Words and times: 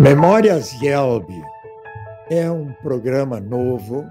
Memórias 0.00 0.72
Yelb 0.80 1.28
é 2.30 2.50
um 2.50 2.72
programa 2.72 3.38
novo 3.38 4.10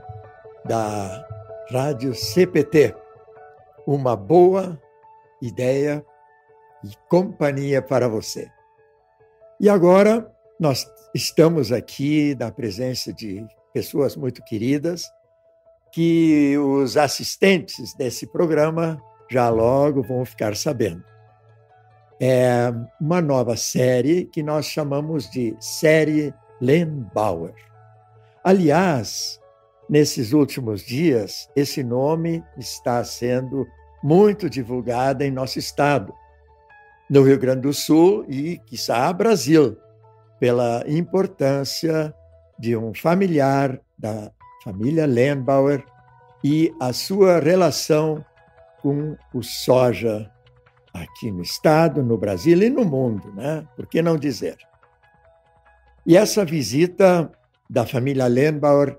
da 0.63 1.27
Rádio 1.71 2.13
CPT. 2.13 2.95
Uma 3.87 4.15
boa 4.15 4.79
ideia 5.41 6.05
e 6.83 6.89
companhia 7.09 7.81
para 7.81 8.07
você. 8.07 8.51
E 9.59 9.67
agora 9.67 10.31
nós 10.59 10.85
estamos 11.15 11.71
aqui 11.71 12.35
na 12.39 12.51
presença 12.51 13.11
de 13.11 13.43
pessoas 13.73 14.15
muito 14.15 14.43
queridas 14.43 15.09
que 15.91 16.55
os 16.55 16.97
assistentes 16.97 17.95
desse 17.95 18.27
programa 18.27 19.01
já 19.27 19.49
logo 19.49 20.03
vão 20.03 20.23
ficar 20.23 20.55
sabendo 20.55 21.03
é 22.19 22.73
uma 22.99 23.21
nova 23.21 23.55
série 23.55 24.25
que 24.25 24.43
nós 24.43 24.65
chamamos 24.65 25.29
de 25.29 25.55
série 25.59 26.33
Len 26.59 27.07
Bauer. 27.13 27.53
Aliás, 28.43 29.39
nesses 29.89 30.33
últimos 30.33 30.81
dias, 30.81 31.49
esse 31.55 31.83
nome 31.83 32.43
está 32.57 33.03
sendo 33.03 33.65
muito 34.03 34.49
divulgado 34.49 35.23
em 35.23 35.31
nosso 35.31 35.59
estado, 35.59 36.13
no 37.09 37.23
Rio 37.23 37.39
Grande 37.39 37.61
do 37.61 37.73
Sul 37.73 38.25
e, 38.27 38.59
quiçá, 38.65 39.11
Brasil, 39.13 39.77
pela 40.39 40.83
importância 40.87 42.13
de 42.57 42.75
um 42.75 42.93
familiar 42.93 43.79
da 43.97 44.31
família 44.63 45.05
Lenbauer 45.05 45.83
e 46.43 46.73
a 46.79 46.93
sua 46.93 47.39
relação 47.39 48.23
com 48.81 49.17
o 49.33 49.41
soja 49.41 50.31
aqui 50.93 51.31
no 51.31 51.41
Estado, 51.41 52.03
no 52.03 52.17
Brasil 52.17 52.61
e 52.61 52.69
no 52.69 52.85
mundo, 52.85 53.31
né? 53.33 53.67
Por 53.75 53.87
que 53.87 54.01
não 54.01 54.17
dizer? 54.17 54.57
E 56.05 56.17
essa 56.17 56.43
visita 56.43 57.31
da 57.69 57.85
família 57.85 58.27
Lenbauer 58.27 58.97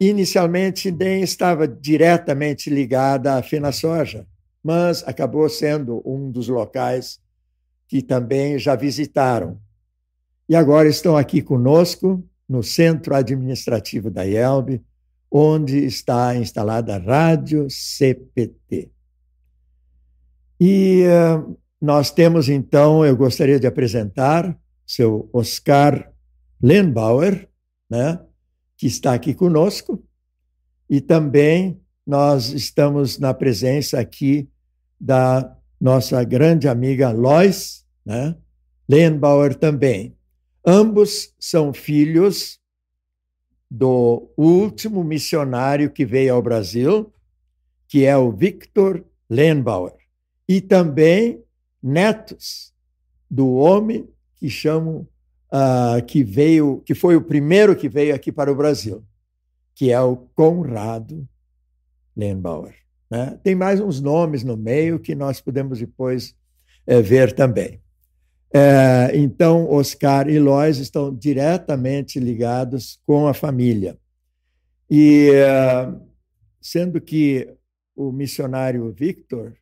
inicialmente 0.00 0.90
nem 0.90 1.22
estava 1.22 1.66
diretamente 1.66 2.68
ligada 2.68 3.36
à 3.36 3.42
Fena 3.42 3.72
Soja, 3.72 4.26
mas 4.62 5.02
acabou 5.06 5.48
sendo 5.48 6.02
um 6.04 6.30
dos 6.30 6.48
locais 6.48 7.20
que 7.88 8.02
também 8.02 8.58
já 8.58 8.74
visitaram. 8.74 9.60
E 10.48 10.56
agora 10.56 10.88
estão 10.88 11.16
aqui 11.16 11.40
conosco 11.40 12.22
no 12.48 12.62
centro 12.62 13.14
administrativo 13.14 14.10
da 14.10 14.24
IELB, 14.24 14.82
onde 15.30 15.84
está 15.84 16.36
instalada 16.36 16.96
a 16.96 16.98
Rádio 16.98 17.66
CPT. 17.68 18.90
E 20.60 21.04
uh, 21.04 21.56
nós 21.80 22.10
temos, 22.10 22.48
então, 22.48 23.04
eu 23.04 23.16
gostaria 23.16 23.60
de 23.60 23.66
apresentar 23.66 24.58
seu 24.86 25.28
Oscar 25.32 26.12
Lenbauer, 26.60 27.48
né, 27.88 28.18
que 28.76 28.86
está 28.86 29.12
aqui 29.14 29.34
conosco, 29.34 30.02
e 30.88 31.00
também 31.00 31.80
nós 32.06 32.50
estamos 32.50 33.18
na 33.18 33.34
presença 33.34 34.00
aqui 34.00 34.48
da 34.98 35.56
nossa 35.80 36.22
grande 36.24 36.68
amiga 36.68 37.10
Lois, 37.10 37.84
né, 38.04 38.34
Lenbauer 38.88 39.54
também. 39.54 40.16
Ambos 40.64 41.34
são 41.38 41.72
filhos 41.74 42.58
do 43.70 44.32
último 44.36 45.04
missionário 45.04 45.90
que 45.90 46.06
veio 46.06 46.34
ao 46.34 46.42
Brasil, 46.42 47.12
que 47.88 48.04
é 48.04 48.16
o 48.16 48.32
Victor 48.32 49.04
Lenbauer 49.28 49.95
e 50.48 50.60
também 50.60 51.42
netos 51.82 52.72
do 53.30 53.54
homem 53.54 54.08
que 54.36 54.48
chamam 54.48 55.06
uh, 55.52 56.04
que 56.06 56.22
veio, 56.22 56.82
que 56.84 56.94
foi 56.94 57.16
o 57.16 57.22
primeiro 57.22 57.74
que 57.74 57.88
veio 57.88 58.14
aqui 58.14 58.30
para 58.30 58.50
o 58.50 58.56
Brasil, 58.56 59.04
que 59.74 59.90
é 59.90 60.00
o 60.00 60.16
Conrado 60.16 61.28
Lenbauer. 62.16 62.74
Né? 63.10 63.38
Tem 63.42 63.54
mais 63.54 63.80
uns 63.80 64.00
nomes 64.00 64.42
no 64.42 64.56
meio 64.56 64.98
que 64.98 65.14
nós 65.14 65.40
podemos 65.40 65.78
depois 65.78 66.34
é, 66.86 67.00
ver 67.00 67.32
também. 67.32 67.80
É, 68.52 69.10
então, 69.14 69.70
Oscar 69.70 70.28
e 70.28 70.38
Lois 70.38 70.78
estão 70.78 71.14
diretamente 71.14 72.18
ligados 72.18 73.00
com 73.06 73.26
a 73.26 73.34
família. 73.34 73.98
E, 74.88 75.30
é, 75.34 75.92
sendo 76.60 77.00
que 77.00 77.52
o 77.94 78.12
missionário 78.12 78.92
Victor 78.92 79.54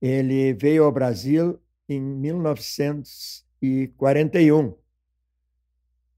ele 0.00 0.54
veio 0.54 0.84
ao 0.84 0.92
Brasil 0.92 1.60
em 1.88 2.00
1941 2.00 4.74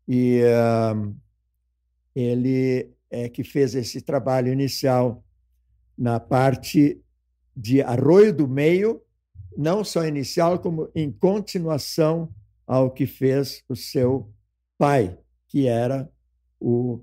e 0.09 0.41
uh, 0.43 1.15
ele 2.15 2.91
é 3.11 3.29
que 3.29 3.45
fez 3.45 3.75
esse 3.75 4.01
trabalho 4.01 4.53
inicial 4.53 5.23
na 5.97 6.19
parte 6.19 7.01
de 7.55 7.83
Arroio 7.83 8.33
do 8.33 8.49
Meio, 8.49 9.03
não 9.57 9.85
só 9.85 10.07
inicial, 10.07 10.59
como 10.61 10.89
em 10.95 11.11
continuação 11.11 12.33
ao 12.67 12.91
que 12.91 13.07
fez 13.07 13.63
o 13.69 13.77
seu 13.77 14.33
pai, 14.79 15.19
que 15.49 15.67
era 15.67 16.11
o. 16.61 17.03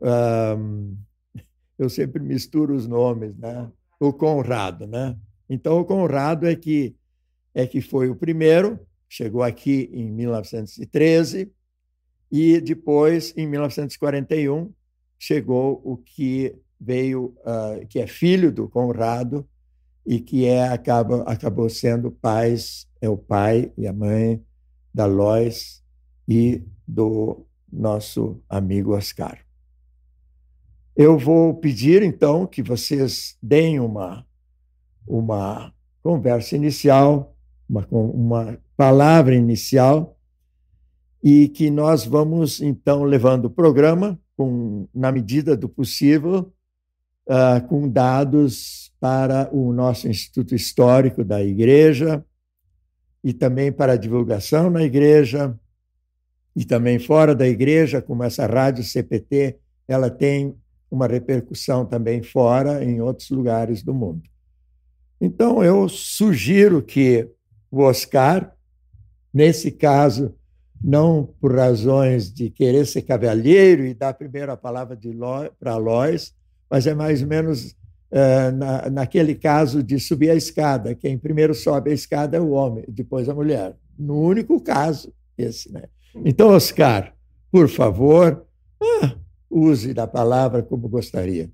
Um, 0.00 0.96
eu 1.78 1.88
sempre 1.88 2.22
misturo 2.22 2.74
os 2.74 2.86
nomes, 2.86 3.36
né? 3.36 3.70
O 3.98 4.12
Conrado, 4.12 4.86
né? 4.86 5.16
Então, 5.48 5.80
o 5.80 5.84
Conrado 5.84 6.46
é 6.46 6.54
que, 6.54 6.94
é 7.54 7.66
que 7.66 7.80
foi 7.80 8.08
o 8.08 8.16
primeiro, 8.16 8.78
chegou 9.08 9.42
aqui 9.42 9.90
em 9.92 10.10
1913, 10.10 11.52
e 12.30 12.60
depois, 12.60 13.32
em 13.36 13.46
1941, 13.46 14.72
chegou 15.18 15.80
o 15.84 15.96
que 15.96 16.56
veio, 16.80 17.34
uh, 17.40 17.86
que 17.88 18.00
é 18.00 18.06
filho 18.06 18.50
do 18.50 18.68
Conrado, 18.68 19.46
e 20.06 20.20
que 20.20 20.44
é, 20.44 20.68
acaba, 20.68 21.22
acabou 21.22 21.68
sendo 21.70 22.10
pais, 22.10 22.86
é 23.00 23.08
o 23.08 23.16
pai 23.16 23.72
e 23.76 23.86
a 23.86 23.92
mãe 23.92 24.44
da 24.92 25.06
Lois 25.06 25.82
e 26.28 26.62
do 26.86 27.46
nosso 27.72 28.40
amigo 28.48 28.94
Oscar. 28.94 29.38
Eu 30.94 31.18
vou 31.18 31.54
pedir, 31.54 32.02
então, 32.02 32.46
que 32.46 32.62
vocês 32.62 33.36
deem 33.42 33.80
uma 33.80 34.26
uma 35.06 35.72
conversa 36.02 36.56
inicial, 36.56 37.34
uma, 37.68 37.86
uma 37.90 38.58
palavra 38.76 39.34
inicial, 39.34 40.18
e 41.22 41.48
que 41.48 41.70
nós 41.70 42.04
vamos, 42.04 42.60
então, 42.60 43.02
levando 43.04 43.46
o 43.46 43.50
programa, 43.50 44.18
com, 44.36 44.86
na 44.94 45.10
medida 45.10 45.56
do 45.56 45.68
possível, 45.68 46.52
uh, 47.26 47.66
com 47.68 47.88
dados 47.88 48.92
para 49.00 49.48
o 49.52 49.72
nosso 49.72 50.08
Instituto 50.08 50.54
Histórico 50.54 51.24
da 51.24 51.42
Igreja 51.42 52.24
e 53.22 53.32
também 53.32 53.72
para 53.72 53.94
a 53.94 53.96
divulgação 53.96 54.68
na 54.68 54.82
igreja 54.82 55.58
e 56.54 56.64
também 56.64 56.98
fora 56.98 57.34
da 57.34 57.48
igreja, 57.48 58.00
como 58.02 58.22
essa 58.22 58.46
rádio 58.46 58.84
CPT, 58.84 59.58
ela 59.88 60.10
tem 60.10 60.54
uma 60.90 61.06
repercussão 61.08 61.84
também 61.84 62.22
fora, 62.22 62.84
em 62.84 63.00
outros 63.00 63.30
lugares 63.30 63.82
do 63.82 63.92
mundo. 63.92 64.22
Então, 65.20 65.62
eu 65.62 65.88
sugiro 65.88 66.82
que 66.82 67.28
o 67.70 67.82
Oscar, 67.82 68.54
nesse 69.32 69.70
caso, 69.70 70.34
não 70.82 71.24
por 71.40 71.56
razões 71.56 72.32
de 72.32 72.50
querer 72.50 72.86
ser 72.86 73.02
cavalheiro 73.02 73.86
e 73.86 73.94
dar 73.94 74.16
a 74.50 74.56
palavra 74.56 74.98
para 75.58 75.76
Lois, 75.76 76.34
mas 76.70 76.86
é 76.86 76.94
mais 76.94 77.22
ou 77.22 77.28
menos 77.28 77.74
é, 78.10 78.50
na, 78.52 78.90
naquele 78.90 79.34
caso 79.34 79.82
de 79.82 79.98
subir 79.98 80.30
a 80.30 80.34
escada. 80.34 80.94
Quem 80.94 81.18
primeiro 81.18 81.54
sobe 81.54 81.90
a 81.90 81.94
escada 81.94 82.36
é 82.36 82.40
o 82.40 82.50
homem, 82.50 82.84
depois 82.86 83.28
a 83.28 83.34
mulher. 83.34 83.74
No 83.98 84.20
único 84.20 84.60
caso, 84.60 85.12
esse. 85.38 85.72
Né? 85.72 85.84
Então, 86.24 86.50
Oscar, 86.50 87.14
por 87.50 87.68
favor, 87.68 88.46
ah, 88.80 89.16
use 89.50 89.94
da 89.94 90.06
palavra 90.06 90.62
como 90.62 90.88
gostaria. 90.88 91.50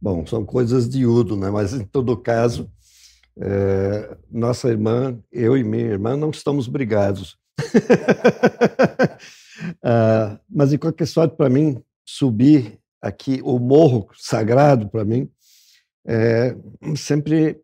Bom, 0.00 0.26
são 0.26 0.44
coisas 0.44 0.88
de 0.88 1.06
Udo, 1.06 1.36
né? 1.36 1.50
mas 1.50 1.72
em 1.72 1.84
todo 1.84 2.16
caso, 2.16 2.70
é, 3.38 4.16
nossa 4.30 4.68
irmã, 4.68 5.18
eu 5.32 5.56
e 5.56 5.64
minha 5.64 5.86
irmã, 5.86 6.16
não 6.16 6.30
estamos 6.30 6.68
brigados. 6.68 7.38
ah, 9.82 10.38
mas, 10.48 10.70
de 10.70 10.78
qualquer 10.78 11.06
sorte, 11.06 11.34
para 11.34 11.48
mim, 11.48 11.82
subir 12.04 12.78
aqui 13.00 13.40
o 13.42 13.58
morro 13.58 14.08
sagrado, 14.14 14.88
para 14.88 15.04
mim, 15.04 15.30
é 16.06 16.54
sempre 16.96 17.60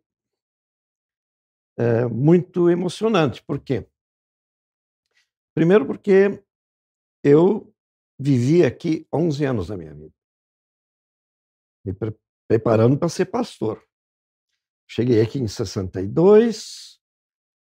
é 1.78 2.06
muito 2.06 2.70
emocionante. 2.70 3.43
Por 3.43 3.58
quê? 3.58 3.87
Primeiro, 5.55 5.87
porque 5.87 6.43
eu 7.23 7.73
vivi 8.19 8.64
aqui 8.64 9.06
11 9.12 9.44
anos 9.44 9.69
da 9.69 9.76
minha 9.76 9.94
vida 9.94 10.12
me 11.85 11.93
pre 11.93 12.14
preparando 12.52 12.99
para 12.99 13.08
ser 13.08 13.25
pastor. 13.25 13.82
Cheguei 14.87 15.22
aqui 15.22 15.38
em 15.38 15.49
62, 15.49 17.00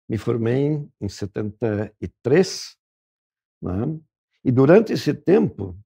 me 0.09 0.17
formei 0.17 0.81
em 1.01 1.09
73 1.09 2.77
Né? 3.61 3.99
E 4.45 4.53
durante 4.53 4.93
esse 4.93 5.13
tempo, 5.13 5.77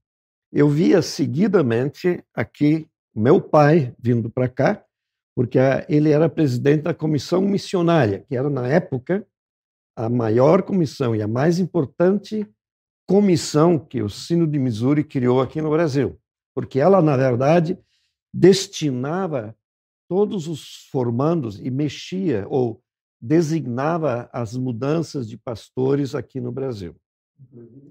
eu 0.53 0.69
via 0.69 1.01
seguidamente 1.01 2.23
aqui 2.35 2.91
meu 3.15 3.41
pai 3.41 3.95
vindo 3.99 4.29
para 4.29 4.51
cá, 4.51 4.85
porque 5.35 5.59
ele 5.89 6.11
era 6.11 6.29
presidente 6.29 6.83
da 6.83 6.93
comissão 6.93 7.41
missionária, 7.41 8.27
que 8.29 8.37
era, 8.37 8.51
na 8.51 8.69
época, 8.69 9.27
a 9.97 10.11
maior 10.11 10.63
comissão 10.63 11.17
e 11.17 11.23
a 11.23 11.27
mais 11.27 11.59
importante 11.59 12.47
comissão 13.09 13.79
que 13.79 14.03
o 14.03 14.11
Sino 14.11 14.47
de 14.47 14.59
Missouri 14.59 15.03
criou 15.05 15.41
aqui 15.41 15.63
no 15.63 15.71
Brasil. 15.71 16.21
Porque 16.55 16.79
ela, 16.79 17.01
na 17.01 17.17
verdade, 17.17 17.79
destinava 18.33 19.57
todos 20.09 20.49
os 20.49 20.89
formandos 20.91 21.61
e 21.61 21.71
mexia 21.71 22.47
ou 22.49 22.83
designava 23.21 24.29
as 24.33 24.57
mudanças 24.57 25.29
de 25.29 25.37
pastores 25.37 26.15
aqui 26.15 26.41
no 26.41 26.51
Brasil. 26.51 26.97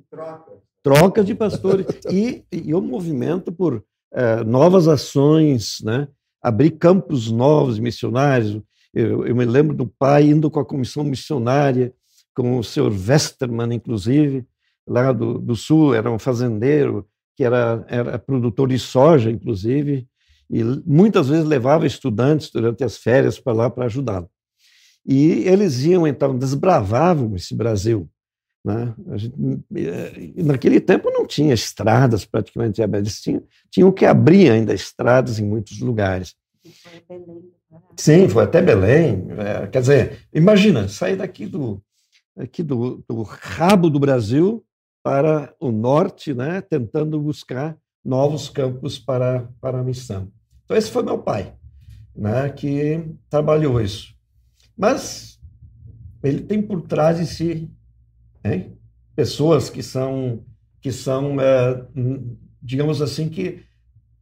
Troca. 0.10 0.52
Troca 0.82 1.24
de 1.24 1.36
pastores. 1.36 1.86
e, 2.12 2.44
e 2.52 2.74
o 2.74 2.82
movimento 2.82 3.52
por 3.52 3.84
é, 4.12 4.44
novas 4.44 4.88
ações, 4.88 5.78
né? 5.84 6.08
abrir 6.42 6.72
campos 6.72 7.32
novos 7.32 7.78
missionários. 7.80 8.62
Eu, 8.94 9.26
eu, 9.26 9.36
me 9.36 9.46
lembro 9.46 9.76
do 9.76 9.86
pai 9.86 10.26
indo 10.30 10.50
com 10.50 10.60
a 10.60 10.66
comissão 10.66 11.04
missionária, 11.04 11.94
com 12.34 12.58
o 12.58 12.64
senhor 12.64 12.92
Westermann, 12.92 13.74
inclusive, 13.74 14.48
lá 14.88 15.12
do, 15.12 15.38
do 15.38 15.56
sul, 15.56 15.94
era 15.94 16.10
um 16.10 16.18
fazendeiro 16.18 17.08
que 17.36 17.44
era, 17.44 17.86
era 17.88 18.20
produtor 18.20 18.70
de 18.70 18.80
soja, 18.80 19.30
inclusive, 19.30 20.08
e 20.50 20.64
muitas 20.86 21.28
vezes 21.28 21.46
levava 21.46 21.86
estudantes 21.86 22.50
durante 22.50 22.84
as 22.84 22.98
férias 22.98 23.40
para 23.40 23.54
lá 23.54 23.70
para 23.70 23.86
ajudá-lo. 23.86 24.30
E 25.06 25.48
eles 25.48 25.84
iam, 25.84 26.08
então, 26.08 26.38
desbravavam 26.38 27.36
esse 27.36 27.56
Brasil. 27.56 28.10
Né? 28.64 28.94
Gente, 29.16 29.36
eh, 29.76 30.44
naquele 30.44 30.80
tempo 30.82 31.10
não 31.12 31.26
tinha 31.26 31.54
estradas 31.54 32.26
praticamente 32.26 32.82
abertas, 32.82 33.22
tinha, 33.22 33.42
tinham 33.70 33.92
que 33.92 34.06
abrir 34.06 34.52
ainda 34.52 34.74
estradas 34.74 35.40
em 35.40 35.46
muitos 35.46 35.80
lugares. 35.80 36.36
Sim, 37.96 38.28
foi 38.28 38.44
até 38.44 38.62
Belém. 38.62 39.28
É, 39.38 39.68
quer 39.68 39.82
dizer, 39.82 40.28
imagina, 40.34 40.88
sair 40.88 41.16
daqui 41.16 41.46
do, 41.46 41.82
aqui 42.38 42.64
do, 42.64 43.04
do 43.08 43.22
rabo 43.22 43.90
do 43.90 44.00
Brasil 44.00 44.66
para 45.04 45.54
o 45.60 45.72
norte, 45.72 46.34
né, 46.34 46.62
tentando 46.62 47.20
buscar 47.20 47.78
novos 48.04 48.50
campos 48.50 49.00
para, 49.00 49.48
para 49.62 49.80
a 49.80 49.84
missão. 49.84 50.32
Então, 50.70 50.78
esse 50.78 50.92
foi 50.92 51.02
meu 51.02 51.18
pai, 51.18 51.56
né, 52.16 52.48
que 52.50 53.04
trabalhou 53.28 53.82
isso. 53.82 54.14
Mas 54.78 55.42
ele 56.22 56.42
tem 56.42 56.62
por 56.62 56.84
trás 56.84 57.18
de 57.18 57.26
si 57.26 57.72
hein, 58.46 58.78
pessoas 59.16 59.68
que 59.68 59.82
são, 59.82 60.46
que 60.80 60.92
são 60.92 61.42
é, 61.42 61.88
digamos 62.62 63.02
assim, 63.02 63.30
que 63.30 63.64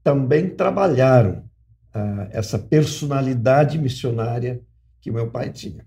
também 0.02 0.50
trabalharam 0.50 1.44
ah, 1.94 2.30
essa 2.32 2.58
personalidade 2.58 3.78
missionária 3.78 4.62
que 5.02 5.12
meu 5.12 5.30
pai 5.30 5.52
tinha. 5.52 5.86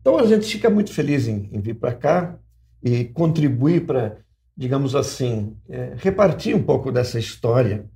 Então 0.00 0.18
a 0.18 0.26
gente 0.26 0.46
fica 0.46 0.70
muito 0.70 0.92
feliz 0.92 1.26
em, 1.26 1.48
em 1.52 1.60
vir 1.60 1.74
para 1.74 1.94
cá 1.94 2.38
e 2.80 3.06
contribuir 3.06 3.86
para, 3.86 4.18
digamos 4.56 4.94
assim, 4.94 5.56
é, 5.68 5.94
repartir 5.96 6.54
um 6.54 6.62
pouco 6.62 6.92
dessa 6.92 7.18
história 7.18 7.92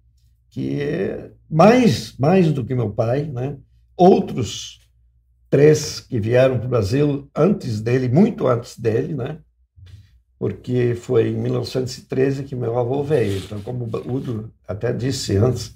que 0.50 0.80
é 0.80 1.30
mais 1.50 2.14
mais 2.18 2.52
do 2.52 2.64
que 2.64 2.74
meu 2.74 2.90
pai, 2.90 3.24
né? 3.24 3.56
Outros 3.96 4.80
três 5.50 6.00
que 6.00 6.20
vieram 6.20 6.58
para 6.58 6.66
o 6.66 6.70
Brasil 6.70 7.30
antes 7.34 7.80
dele, 7.80 8.08
muito 8.08 8.46
antes 8.46 8.78
dele, 8.78 9.14
né? 9.14 9.38
Porque 10.38 10.94
foi 10.94 11.28
em 11.28 11.34
1913 11.34 12.44
que 12.44 12.54
meu 12.54 12.78
avô 12.78 13.02
veio. 13.02 13.38
Então, 13.38 13.60
como 13.60 13.84
o 13.84 14.12
Udo 14.12 14.52
até 14.66 14.92
disse 14.92 15.36
antes, 15.36 15.74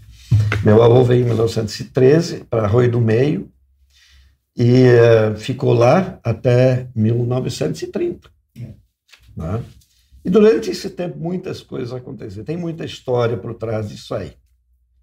meu 0.64 0.82
avô 0.82 1.02
veio 1.02 1.22
em 1.22 1.26
1913 1.26 2.44
para 2.44 2.64
Arroio 2.64 2.90
do 2.90 3.00
Meio 3.00 3.50
e 4.56 4.84
uh, 4.84 5.36
ficou 5.36 5.72
lá 5.72 6.20
até 6.22 6.88
1930. 6.94 8.30
É. 8.56 8.74
Né? 9.36 9.64
E 10.24 10.30
durante 10.30 10.70
esse 10.70 10.90
tempo 10.90 11.18
muitas 11.18 11.60
coisas 11.60 11.92
aconteceram. 11.92 12.44
Tem 12.44 12.56
muita 12.56 12.84
história 12.84 13.36
por 13.36 13.54
trás 13.54 13.88
disso 13.88 14.14
aí. 14.14 14.34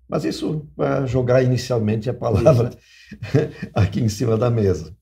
Mas 0.09 0.25
isso 0.25 0.67
para 0.75 1.05
jogar 1.05 1.43
inicialmente 1.43 2.09
a 2.09 2.13
palavra 2.13 2.71
aqui 3.73 4.01
em 4.01 4.09
cima 4.09 4.35
da 4.37 4.49
mesa. 4.49 4.95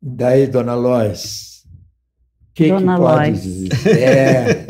Daí, 0.00 0.46
dona 0.46 0.74
Lois, 0.74 1.64
o 2.50 2.54
que, 2.54 2.68
dona 2.68 2.94
que 2.94 3.00
pode 3.00 3.30
Lois. 3.30 3.42
dizer? 3.42 3.98
É, 3.98 4.66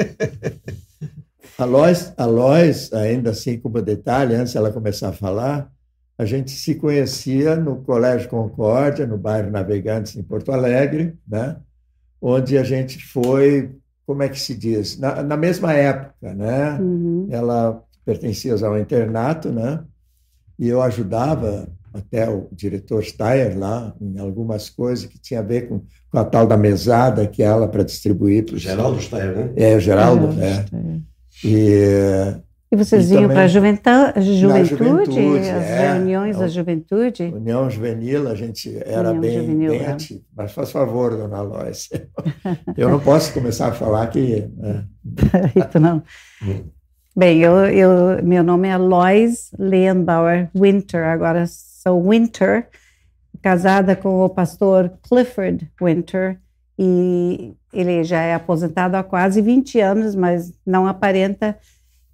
a, 1.59 1.65
Lois, 1.65 2.15
a 2.17 2.25
Lois, 2.25 2.93
ainda 2.93 3.31
assim 3.31 3.59
como 3.59 3.83
detalhe, 3.83 4.37
antes 4.37 4.55
ela 4.55 4.73
começar 4.73 5.09
a 5.09 5.13
falar, 5.13 5.69
a 6.17 6.25
gente 6.25 6.53
se 6.53 6.77
conhecia 6.77 7.57
no 7.57 7.83
Colégio 7.83 8.29
Concórdia, 8.29 9.05
no 9.05 9.19
bairro 9.19 9.51
Navegantes, 9.51 10.15
em 10.15 10.23
Porto 10.23 10.53
Alegre, 10.53 11.19
né? 11.27 11.57
onde 12.27 12.57
a 12.57 12.63
gente 12.63 13.05
foi, 13.05 13.77
como 14.07 14.23
é 14.23 14.31
que 14.31 14.41
se 14.41 14.55
diz? 14.55 14.99
Na, 14.99 15.23
na 15.23 15.37
mesma 15.37 15.75
época, 15.75 16.33
né? 16.33 16.79
Uhum. 16.81 17.29
Ela 17.31 17.85
pertencia 18.05 18.55
ao 18.55 18.79
internato, 18.79 19.51
né? 19.51 19.83
E 20.59 20.69
eu 20.69 20.83
ajudava 20.83 21.69
até 21.93 22.29
o 22.29 22.49
diretor 22.53 23.05
Steyer 23.05 23.59
lá 23.59 23.95
em 24.01 24.19
algumas 24.19 24.69
coisas 24.69 25.07
que 25.07 25.19
tinha 25.19 25.41
a 25.41 25.43
ver 25.43 25.69
com, 25.69 25.81
com 26.11 26.19
a 26.19 26.25
tal 26.25 26.47
da 26.47 26.57
mesada 26.57 27.27
que 27.27 27.43
ela 27.43 27.69
para 27.69 27.85
distribuir 27.85 28.45
para 28.45 28.57
o 28.57 28.59
Geraldo 28.59 29.01
Steyer, 29.01 29.37
né? 29.37 29.53
É, 29.57 29.77
o 29.77 29.81
Geraldo, 29.81 30.29
é. 30.41 30.65
E 31.45 32.43
e 32.75 32.77
vocês 32.77 33.09
e 33.09 33.15
iam 33.15 33.29
para 33.29 33.45
a 33.45 33.47
juventude, 33.47 34.37
juventude, 34.37 35.39
as 35.39 35.65
é, 35.65 35.93
reuniões 35.93 36.37
da 36.37 36.49
juventude? 36.49 37.23
União 37.23 37.71
Juvenil, 37.71 38.29
a 38.29 38.35
gente 38.35 38.77
era 38.85 39.11
União 39.11 39.21
bem, 39.21 39.39
Juvenil, 39.39 39.71
bem 39.71 39.83
é. 39.83 39.91
ativo. 39.93 40.25
Mas 40.37 40.51
faz 40.51 40.73
favor, 40.73 41.17
dona 41.17 41.41
Lois. 41.41 41.89
Eu 42.77 42.89
não 42.89 42.99
posso 42.99 43.33
começar 43.33 43.69
a 43.69 43.73
falar 43.73 44.09
que. 44.09 44.49
Né? 44.57 44.85
não. 45.81 46.03
Bem, 47.17 47.41
eu, 47.41 47.67
eu, 47.67 48.25
meu 48.25 48.43
nome 48.43 48.69
é 48.69 48.77
Lois 48.77 49.51
Leonbauer 49.59 50.51
Winter, 50.55 51.05
agora 51.05 51.47
sou 51.47 52.11
Winter, 52.11 52.69
casada 53.41 53.95
com 53.95 54.25
o 54.25 54.29
pastor 54.29 54.93
Clifford 55.09 55.71
Winter, 55.81 56.41
e 56.79 57.55
ele 57.73 58.03
já 58.03 58.21
é 58.21 58.35
aposentado 58.35 58.97
há 58.97 59.05
quase 59.05 59.41
20 59.41 59.81
anos, 59.81 60.15
mas 60.15 60.53
não 60.67 60.89
aparenta 60.89 61.57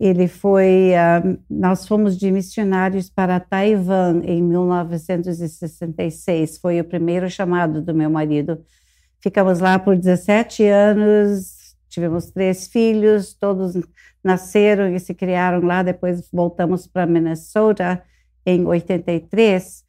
ele 0.01 0.27
foi, 0.27 0.93
uh, 0.95 1.39
nós 1.49 1.87
fomos 1.87 2.17
de 2.17 2.33
missionários 2.33 3.09
para 3.11 3.39
Taiwan 3.39 4.23
em 4.25 4.43
1966, 4.43 6.57
foi 6.57 6.81
o 6.81 6.85
primeiro 6.85 7.29
chamado 7.29 7.83
do 7.83 7.95
meu 7.95 8.09
marido. 8.09 8.65
Ficamos 9.21 9.61
lá 9.61 9.79
por 9.79 9.95
17 9.95 10.65
anos, 10.65 11.60
tivemos 11.91 12.31
três 12.31 12.69
filhos, 12.69 13.35
todos 13.35 13.75
nasceram 14.23 14.95
e 14.95 14.99
se 14.99 15.13
criaram 15.15 15.61
lá, 15.61 15.83
depois 15.83 16.29
voltamos 16.33 16.87
para 16.87 17.07
Minnesota 17.07 18.03
em 18.47 18.65
83, 18.65 19.85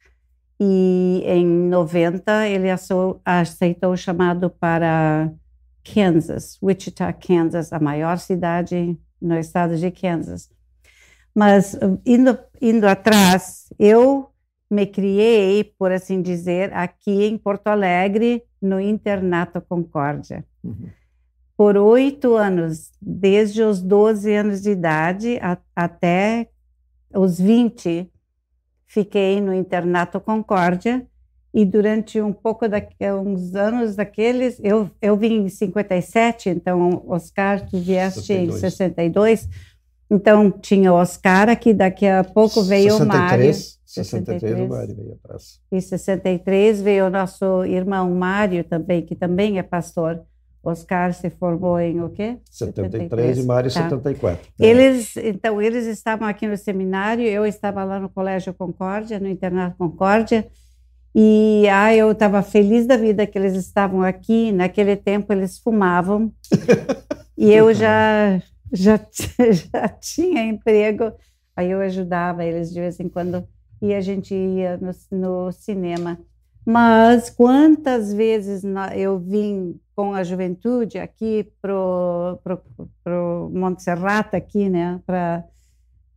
e 0.60 1.22
em 1.26 1.46
90 1.46 2.46
ele 2.46 2.68
aceitou 3.24 3.92
o 3.92 3.96
chamado 3.96 4.50
para 4.50 5.32
Kansas, 5.82 6.58
Wichita, 6.62 7.12
Kansas, 7.12 7.72
a 7.72 7.80
maior 7.80 8.18
cidade 8.18 8.96
no 9.20 9.36
estado 9.38 9.76
de 9.76 9.90
Kansas. 9.90 10.48
Mas 11.34 11.76
indo, 12.06 12.38
indo 12.60 12.86
atrás, 12.86 13.72
eu 13.78 14.28
me 14.70 14.86
criei, 14.86 15.64
por 15.64 15.90
assim 15.92 16.22
dizer, 16.22 16.72
aqui 16.72 17.24
em 17.24 17.36
Porto 17.36 17.66
Alegre, 17.66 18.42
no 18.60 18.80
Internato 18.80 19.60
Concórdia. 19.60 20.44
Uhum. 20.62 20.88
Por 21.56 21.76
oito 21.76 22.34
anos, 22.34 22.90
desde 23.00 23.62
os 23.62 23.80
12 23.80 24.34
anos 24.34 24.62
de 24.62 24.70
idade 24.70 25.38
a, 25.40 25.58
até 25.76 26.48
os 27.14 27.38
20, 27.38 28.10
fiquei 28.86 29.40
no 29.40 29.54
Internato 29.54 30.20
Concórdia 30.20 31.06
e 31.54 31.64
durante 31.64 32.20
um 32.20 32.32
pouco 32.32 32.66
daqui, 32.66 32.94
uns 33.12 33.54
anos 33.54 33.94
daqueles, 33.94 34.58
eu, 34.62 34.90
eu 35.02 35.16
vim 35.16 35.44
em 35.44 35.48
57, 35.48 36.48
então 36.48 37.04
Oscar, 37.06 37.68
tu 37.68 37.78
vieste 37.78 38.22
62. 38.22 38.56
em 38.56 38.60
62, 38.60 39.48
então 40.10 40.50
tinha 40.50 40.92
o 40.92 40.96
Oscar 40.96 41.50
aqui, 41.50 41.74
daqui 41.74 42.06
a 42.06 42.24
pouco 42.24 42.62
veio 42.62 42.92
63, 42.92 43.02
o 43.02 43.06
Mário. 43.06 43.54
63, 43.84 44.60
o 44.60 44.68
Mário 44.68 44.96
veio 44.96 45.12
atrás. 45.12 45.60
Em 45.70 45.80
63 45.80 46.80
veio 46.80 47.06
o 47.06 47.10
nosso 47.10 47.64
irmão 47.66 48.10
Mário 48.14 48.64
também, 48.64 49.02
que 49.02 49.14
também 49.14 49.58
é 49.58 49.62
pastor. 49.62 50.22
Oscar 50.62 51.12
se 51.12 51.28
formou 51.28 51.80
em 51.80 52.00
o 52.00 52.08
quê? 52.08 52.38
73, 52.48 53.02
73 53.02 53.38
e 53.38 53.46
Mário 53.46 53.72
tá. 53.72 53.82
74. 53.82 54.48
É. 54.60 54.66
Eles, 54.66 55.16
então, 55.16 55.60
eles 55.60 55.86
estavam 55.86 56.26
aqui 56.28 56.46
no 56.46 56.56
seminário, 56.56 57.26
eu 57.26 57.44
estava 57.44 57.82
lá 57.82 57.98
no 57.98 58.08
Colégio 58.08 58.54
Concórdia, 58.54 59.18
no 59.18 59.28
Internato 59.28 59.76
Concórdia, 59.76 60.46
E 61.14 61.68
ah, 61.68 61.94
eu 61.94 62.12
estava 62.12 62.42
feliz 62.42 62.86
da 62.86 62.96
vida 62.96 63.26
que 63.26 63.36
eles 63.36 63.54
estavam 63.54 64.02
aqui. 64.02 64.52
Naquele 64.52 64.96
tempo 64.96 65.32
eles 65.32 65.58
fumavam 65.58 66.32
e 67.36 67.52
eu 67.52 67.74
já, 67.74 68.40
já, 68.72 68.98
já 69.52 69.88
tinha 69.88 70.44
emprego. 70.44 71.12
Aí 71.56 71.70
eu 71.70 71.80
ajudava 71.80 72.44
eles 72.44 72.72
de 72.72 72.80
vez 72.80 72.98
em 72.98 73.08
quando 73.08 73.46
e 73.80 73.92
a 73.92 74.00
gente 74.00 74.34
ia 74.34 74.78
no, 74.78 74.92
no 75.10 75.52
cinema. 75.52 76.18
Mas 76.64 77.28
quantas 77.28 78.12
vezes 78.12 78.62
eu 78.94 79.18
vim 79.18 79.78
com 79.94 80.14
a 80.14 80.22
juventude 80.22 80.98
aqui 80.98 81.50
pro 81.60 82.38
pro, 82.42 82.62
pro 83.04 83.50
Montserrat 83.52 84.34
aqui, 84.34 84.68
né, 84.68 85.00
para 85.06 85.44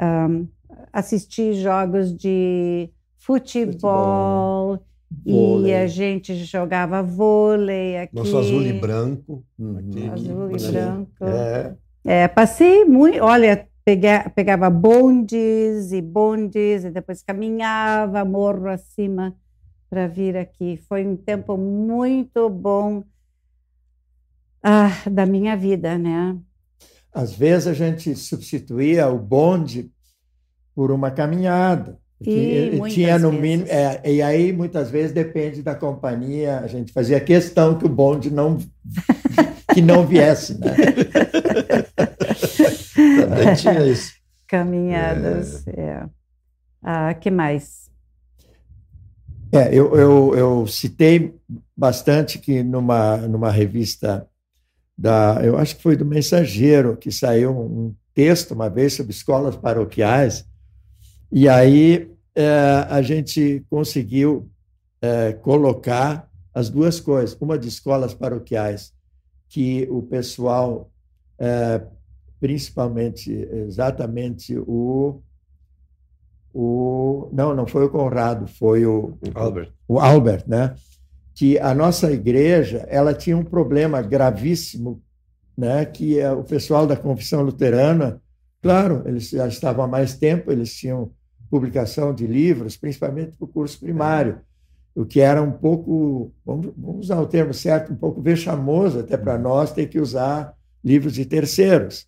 um, 0.02 0.48
assistir 0.92 1.54
jogos 1.54 2.16
de 2.16 2.90
futebol, 3.18 4.80
futebol. 5.10 5.66
e 5.66 5.74
a 5.74 5.88
gente 5.88 6.36
jogava 6.36 7.02
vôlei 7.02 7.98
aqui. 7.98 8.16
Nosso 8.16 8.38
azul 8.38 8.62
e 8.62 8.74
branco. 8.74 9.44
Uhum. 9.58 9.78
Aqui, 9.78 10.10
azul 10.10 10.52
e 10.52 10.72
branco. 10.72 11.26
É. 11.26 11.76
é. 12.06 12.28
passei 12.28 12.86
muito, 12.86 13.20
olha, 13.24 13.68
pega, 13.84 14.32
pegava 14.36 14.70
bondes 14.70 15.92
e 15.92 16.02
bondes 16.02 16.86
e 16.86 16.92
depois 16.92 17.22
caminhava 17.22 18.24
morro 18.24 18.68
acima 18.68 19.36
para 19.90 20.08
vir 20.08 20.36
aqui. 20.36 20.78
Foi 20.88 21.06
um 21.06 21.16
tempo 21.16 21.58
muito 21.58 22.50
bom 22.50 23.04
ah, 24.68 24.92
da 25.12 25.28
minha 25.28 25.56
vida, 25.56 25.96
né? 25.96 26.36
Às 27.14 27.36
vezes 27.36 27.68
a 27.68 27.74
gente 27.74 28.16
substituía 28.16 29.08
o 29.08 29.20
bonde 29.20 29.92
por 30.74 30.90
uma 30.92 31.12
caminhada. 31.12 32.00
E 32.20 32.82
tinha 32.90 33.20
no 33.20 33.32
mínimo, 33.32 33.68
é, 33.70 34.02
e 34.12 34.24
aí 34.24 34.52
muitas 34.52 34.90
vezes 34.90 35.12
depende 35.12 35.62
da 35.62 35.76
companhia, 35.76 36.62
a 36.62 36.68
gente 36.68 36.92
fazia 36.92 37.20
questão 37.20 37.78
que 37.78 37.86
o 37.86 37.90
bonde 37.90 38.32
não 38.32 38.58
que 39.72 39.84
não 39.84 40.08
viesse, 40.08 40.60
né? 40.60 40.74
Também 43.22 43.54
tinha 43.54 43.86
isso. 43.86 44.14
Caminhadas, 44.48 45.68
é. 45.68 45.80
é. 45.80 46.06
Ah, 46.82 47.14
que 47.14 47.30
mais? 47.30 47.92
É, 49.52 49.68
eu, 49.68 49.96
eu, 49.96 50.36
eu 50.36 50.68
citei 50.68 51.36
bastante 51.78 52.40
que 52.40 52.64
numa, 52.64 53.18
numa 53.18 53.52
revista 53.52 54.28
da, 54.98 55.40
eu 55.44 55.58
acho 55.58 55.76
que 55.76 55.84
foi 55.84 55.96
do 55.96 56.06
Mensageiro, 56.06 56.96
que 56.96 57.12
saiu 57.12 57.52
um 57.52 57.94
texto 58.14 58.52
uma 58.52 58.70
vez 58.70 58.94
sobre 58.94 59.12
escolas 59.12 59.56
paroquiais, 59.56 60.46
e 61.32 61.50
aí 61.50 62.12
é, 62.34 62.86
a 62.90 63.02
gente 63.02 63.66
conseguiu 63.70 64.50
é, 65.02 65.34
colocar 65.34 66.30
as 66.54 66.70
duas 66.70 67.00
coisas, 67.00 67.38
uma 67.42 67.58
de 67.58 67.68
escolas 67.68 68.14
paroquiais, 68.14 68.94
que 69.50 69.88
o 69.92 70.02
pessoal, 70.02 70.90
é, 71.38 71.82
principalmente, 72.40 73.32
exatamente 73.32 74.58
o 74.58 75.22
o 76.58 77.28
não, 77.34 77.54
não 77.54 77.68
foi 77.68 77.84
o 77.84 77.90
Conrado, 77.90 78.48
foi 78.48 78.86
o 78.86 79.18
Albert. 79.34 79.74
O 79.90 80.00
Albert, 80.00 80.46
né? 80.48 80.74
Que 81.36 81.60
a 81.60 81.76
nossa 81.76 82.12
igreja, 82.12 82.86
ela 82.90 83.14
tinha 83.14 83.38
um 83.38 83.44
problema 83.44 84.02
gravíssimo, 84.02 85.04
né? 85.56 85.86
Que 85.86 86.20
é 86.20 86.32
o 86.32 86.44
pessoal 86.44 86.88
da 86.88 86.96
confissão 86.96 87.44
luterana, 87.44 88.20
claro, 88.62 89.04
eles 89.06 89.30
já 89.30 89.48
estavam 89.48 89.86
há 89.86 89.88
mais 89.88 90.18
tempo, 90.18 90.52
eles 90.52 90.74
tinham 90.74 91.12
publicação 91.52 92.14
de 92.14 92.26
livros, 92.26 92.76
principalmente 92.76 93.38
para 93.38 93.46
o 93.46 93.48
curso 93.48 93.80
primário, 93.80 94.40
o 94.96 95.06
que 95.06 95.20
era 95.20 95.42
um 95.42 95.52
pouco, 95.52 96.34
vamos, 96.46 96.74
vamos 96.76 97.06
usar 97.06 97.22
o 97.22 97.28
termo 97.28 97.54
certo, 97.54 97.94
um 97.94 97.96
pouco 97.96 98.22
vexamoso 98.22 99.00
até 99.00 99.16
para 99.18 99.38
nós 99.38 99.72
ter 99.72 99.88
que 99.88 100.00
usar 100.00 100.54
livros 100.84 101.14
de 101.14 101.26
terceiros. 101.26 102.08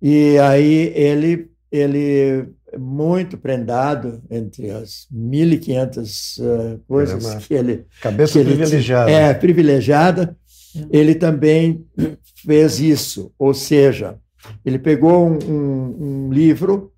E 0.00 0.38
aí 0.38 0.92
ele 0.96 1.50
ele 1.70 2.48
muito 2.76 3.38
prendado 3.38 4.22
entre 4.30 4.70
as 4.70 5.06
1.500 5.14 6.38
uh, 6.40 6.80
coisas 6.86 7.24
Caramba. 7.24 7.44
que 7.46 7.54
ele. 7.54 7.86
Cabeça 8.02 8.38
que 8.38 8.44
privilegiada. 8.44 9.10
Ele, 9.10 9.20
é, 9.20 9.34
privilegiada. 9.34 10.36
Ele 10.90 11.14
também 11.14 11.84
fez 12.44 12.78
isso, 12.78 13.32
ou 13.38 13.54
seja, 13.54 14.18
ele 14.64 14.78
pegou 14.78 15.26
um, 15.26 15.38
um, 15.42 16.26
um 16.26 16.32
livro 16.32 16.92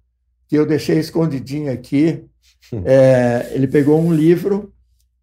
que 0.49 0.57
eu 0.57 0.67
deixei 0.67 0.99
escondidinho 0.99 1.73
aqui. 1.73 2.25
Hum. 2.73 2.83
É, 2.85 3.51
ele 3.53 3.69
pegou 3.69 4.01
um 4.01 4.13
livro 4.13 4.73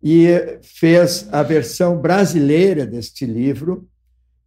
e 0.02 0.60
fez 0.62 1.28
a 1.32 1.44
versão 1.44 2.00
brasileira 2.00 2.86
deste 2.86 3.26
livro. 3.26 3.88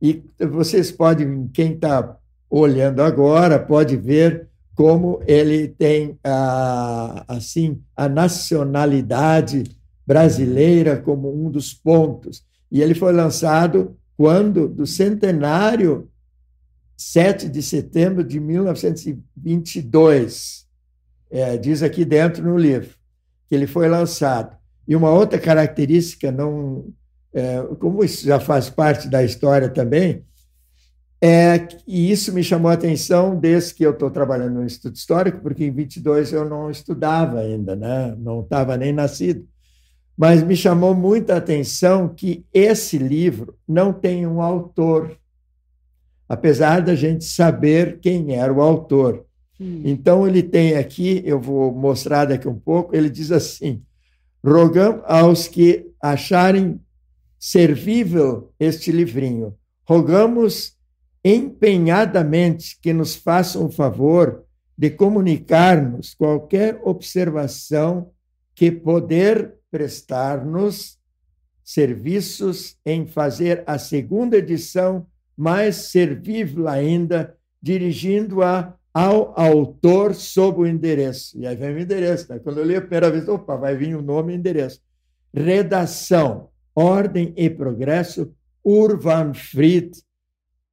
E 0.00 0.24
vocês 0.38 0.90
podem, 0.90 1.48
quem 1.52 1.72
está 1.74 2.16
olhando 2.48 3.02
agora, 3.02 3.58
pode 3.58 3.96
ver 3.96 4.49
como 4.80 5.20
ele 5.26 5.68
tem 5.68 6.18
a, 6.24 7.26
assim 7.28 7.82
a 7.94 8.08
nacionalidade 8.08 9.64
brasileira 10.06 10.96
como 10.96 11.30
um 11.30 11.50
dos 11.50 11.74
pontos. 11.74 12.42
E 12.72 12.80
ele 12.80 12.94
foi 12.94 13.12
lançado 13.12 13.94
quando 14.16 14.66
do 14.66 14.86
centenário 14.86 16.08
7 16.96 17.50
de 17.50 17.62
setembro 17.62 18.24
de 18.24 18.40
1922. 18.40 20.66
É, 21.30 21.58
diz 21.58 21.82
aqui 21.82 22.02
dentro 22.02 22.42
no 22.42 22.56
livro 22.56 22.96
que 23.50 23.54
ele 23.54 23.66
foi 23.66 23.86
lançado. 23.86 24.56
E 24.88 24.96
uma 24.96 25.10
outra 25.10 25.38
característica, 25.38 26.32
não, 26.32 26.86
é, 27.34 27.60
como 27.78 28.02
isso 28.02 28.24
já 28.24 28.40
faz 28.40 28.70
parte 28.70 29.10
da 29.10 29.22
história 29.22 29.68
também, 29.68 30.24
é, 31.22 31.68
e 31.86 32.10
isso 32.10 32.32
me 32.32 32.42
chamou 32.42 32.70
a 32.70 32.74
atenção 32.74 33.38
desde 33.38 33.74
que 33.74 33.84
eu 33.84 33.90
estou 33.90 34.10
trabalhando 34.10 34.54
no 34.54 34.64
Instituto 34.64 34.96
Histórico, 34.96 35.40
porque 35.42 35.64
em 35.64 35.70
22 35.70 36.32
eu 36.32 36.48
não 36.48 36.70
estudava 36.70 37.40
ainda, 37.40 37.76
né? 37.76 38.14
não 38.18 38.40
estava 38.40 38.74
nem 38.76 38.90
nascido. 38.90 39.46
Mas 40.16 40.42
me 40.42 40.56
chamou 40.56 40.94
muita 40.94 41.36
atenção 41.36 42.08
que 42.08 42.44
esse 42.54 42.96
livro 42.96 43.54
não 43.68 43.92
tem 43.92 44.26
um 44.26 44.40
autor, 44.40 45.14
apesar 46.26 46.80
da 46.80 46.94
gente 46.94 47.24
saber 47.24 47.98
quem 48.00 48.34
era 48.34 48.52
o 48.52 48.62
autor. 48.62 49.26
Hum. 49.60 49.82
Então, 49.84 50.26
ele 50.26 50.42
tem 50.42 50.76
aqui, 50.76 51.22
eu 51.26 51.38
vou 51.38 51.70
mostrar 51.74 52.24
daqui 52.24 52.48
um 52.48 52.58
pouco, 52.58 52.96
ele 52.96 53.10
diz 53.10 53.30
assim: 53.30 53.82
rogamos 54.42 55.02
aos 55.04 55.48
que 55.48 55.90
acharem 56.02 56.80
servível 57.38 58.52
este 58.58 58.90
livrinho, 58.90 59.54
rogamos 59.86 60.79
empenhadamente 61.24 62.78
que 62.80 62.92
nos 62.92 63.14
façam 63.14 63.66
o 63.66 63.70
favor 63.70 64.44
de 64.76 64.90
comunicar-nos 64.90 66.14
qualquer 66.14 66.80
observação 66.84 68.10
que 68.54 68.70
poder 68.70 69.54
prestar-nos 69.70 70.98
serviços 71.62 72.76
em 72.84 73.06
fazer 73.06 73.62
a 73.66 73.78
segunda 73.78 74.36
edição 74.38 75.06
mais 75.36 75.76
servível 75.76 76.66
ainda, 76.66 77.36
dirigindo-a 77.62 78.74
ao 78.92 79.38
autor 79.38 80.14
sob 80.14 80.60
o 80.60 80.66
endereço. 80.66 81.38
E 81.38 81.46
aí 81.46 81.54
vem 81.54 81.74
o 81.74 81.78
endereço. 81.78 82.32
Né? 82.32 82.38
Quando 82.38 82.58
eu 82.58 82.64
li 82.64 82.74
a 82.74 82.80
primeira 82.80 83.10
vez, 83.10 83.28
opa, 83.28 83.56
vai 83.56 83.76
vir 83.76 83.94
o 83.94 84.02
nome 84.02 84.32
e 84.32 84.36
endereço. 84.36 84.80
Redação, 85.32 86.48
Ordem 86.74 87.32
e 87.36 87.48
Progresso, 87.48 88.34
Urban 88.64 89.32
Fried, 89.34 89.92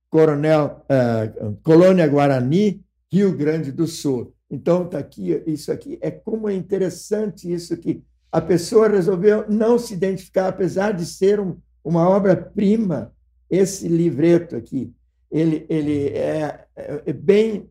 Coronel, 0.10 0.86
uh, 0.86 1.58
Colônia 1.64 2.08
Guarani, 2.08 2.82
Rio 3.12 3.36
Grande 3.36 3.72
do 3.72 3.88
Sul. 3.88 4.34
Então, 4.50 4.86
está 4.86 5.00
aqui, 5.00 5.44
isso 5.46 5.72
aqui 5.72 5.98
é 6.02 6.10
como 6.10 6.50
é 6.50 6.54
interessante 6.54 7.52
isso 7.52 7.76
que 7.78 8.02
a 8.32 8.42
pessoa 8.42 8.88
resolveu 8.88 9.46
não 9.50 9.78
se 9.78 9.94
identificar, 9.94 10.48
apesar 10.48 10.92
de 10.92 11.06
ser 11.06 11.40
um, 11.40 11.58
uma 11.84 12.08
obra-prima, 12.08 13.12
esse 13.50 13.88
livreto 13.88 14.56
aqui. 14.56 14.94
Ele, 15.32 15.66
ele 15.70 16.10
é, 16.10 16.66
é 16.76 17.14
bem, 17.14 17.70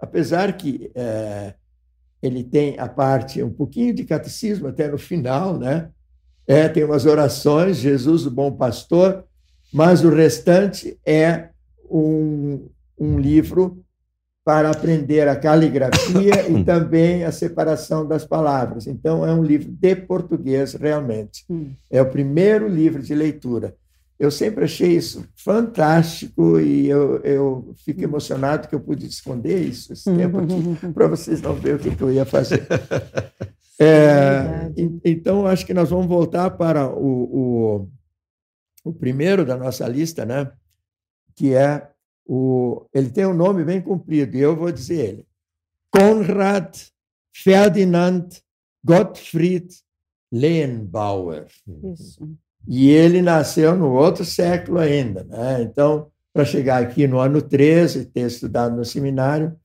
apesar 0.00 0.56
que 0.56 0.90
é, 0.94 1.54
ele 2.22 2.42
tem 2.42 2.78
a 2.78 2.88
parte, 2.88 3.42
um 3.42 3.52
pouquinho 3.52 3.94
de 3.94 4.04
catecismo 4.04 4.68
até 4.68 4.88
no 4.88 4.98
final, 4.98 5.58
né? 5.58 5.90
É, 6.46 6.66
tem 6.66 6.82
umas 6.82 7.04
orações, 7.04 7.76
Jesus, 7.76 8.24
o 8.24 8.30
bom 8.30 8.50
pastor, 8.52 9.24
mas 9.72 10.02
o 10.02 10.08
restante 10.08 10.98
é 11.04 11.50
um, 11.90 12.68
um 12.98 13.18
livro 13.18 13.84
para 14.44 14.70
aprender 14.70 15.28
a 15.28 15.36
caligrafia 15.36 16.48
e 16.48 16.64
também 16.64 17.24
a 17.24 17.30
separação 17.32 18.06
das 18.06 18.24
palavras. 18.24 18.86
Então, 18.86 19.26
é 19.26 19.32
um 19.32 19.42
livro 19.42 19.70
de 19.70 19.94
português, 19.94 20.74
realmente. 20.74 21.44
Hum. 21.50 21.72
É 21.90 22.00
o 22.00 22.10
primeiro 22.10 22.66
livro 22.66 23.02
de 23.02 23.14
leitura. 23.14 23.74
Eu 24.18 24.30
sempre 24.30 24.64
achei 24.64 24.96
isso 24.96 25.24
fantástico 25.36 26.58
e 26.58 26.88
eu, 26.88 27.18
eu 27.18 27.74
fico 27.84 28.02
emocionado 28.02 28.66
que 28.66 28.74
eu 28.74 28.80
pude 28.80 29.06
esconder 29.06 29.60
isso 29.60 29.92
esse 29.92 30.04
tempo 30.04 30.38
aqui, 30.38 30.88
para 30.92 31.06
vocês 31.06 31.40
não 31.40 31.54
verem 31.54 31.76
o 31.76 31.78
que, 31.78 31.94
que 31.94 32.02
eu 32.02 32.12
ia 32.12 32.24
fazer. 32.24 32.66
É, 33.80 34.72
então, 35.04 35.46
acho 35.46 35.64
que 35.64 35.72
nós 35.72 35.90
vamos 35.90 36.08
voltar 36.08 36.50
para 36.50 36.88
o, 36.88 37.84
o, 37.84 37.88
o, 38.84 38.92
primeiro 38.92 39.44
da 39.44 39.56
nossa 39.56 39.86
lista, 39.86 40.24
né? 40.24 40.50
Que 41.38 41.54
é 41.54 41.88
o. 42.26 42.84
Ele 42.92 43.10
tem 43.10 43.24
um 43.24 43.32
nome 43.32 43.62
bem 43.62 43.80
comprido, 43.80 44.36
e 44.36 44.40
eu 44.40 44.56
vou 44.56 44.72
dizer 44.72 45.08
ele: 45.08 45.26
Konrad 45.88 46.76
Ferdinand 47.32 48.28
Gottfried 48.84 49.68
Lehenbauer. 50.32 51.46
Isso. 51.94 52.28
E 52.66 52.90
ele 52.90 53.22
nasceu 53.22 53.76
no 53.76 53.92
outro 53.92 54.24
século 54.24 54.78
ainda. 54.78 55.22
Né? 55.24 55.62
Então, 55.62 56.10
para 56.32 56.44
chegar 56.44 56.82
aqui 56.82 57.06
no 57.06 57.20
ano 57.20 57.40
13, 57.40 58.06
ter 58.06 58.26
estudado 58.26 58.76
no 58.76 58.84
seminário, 58.84 59.56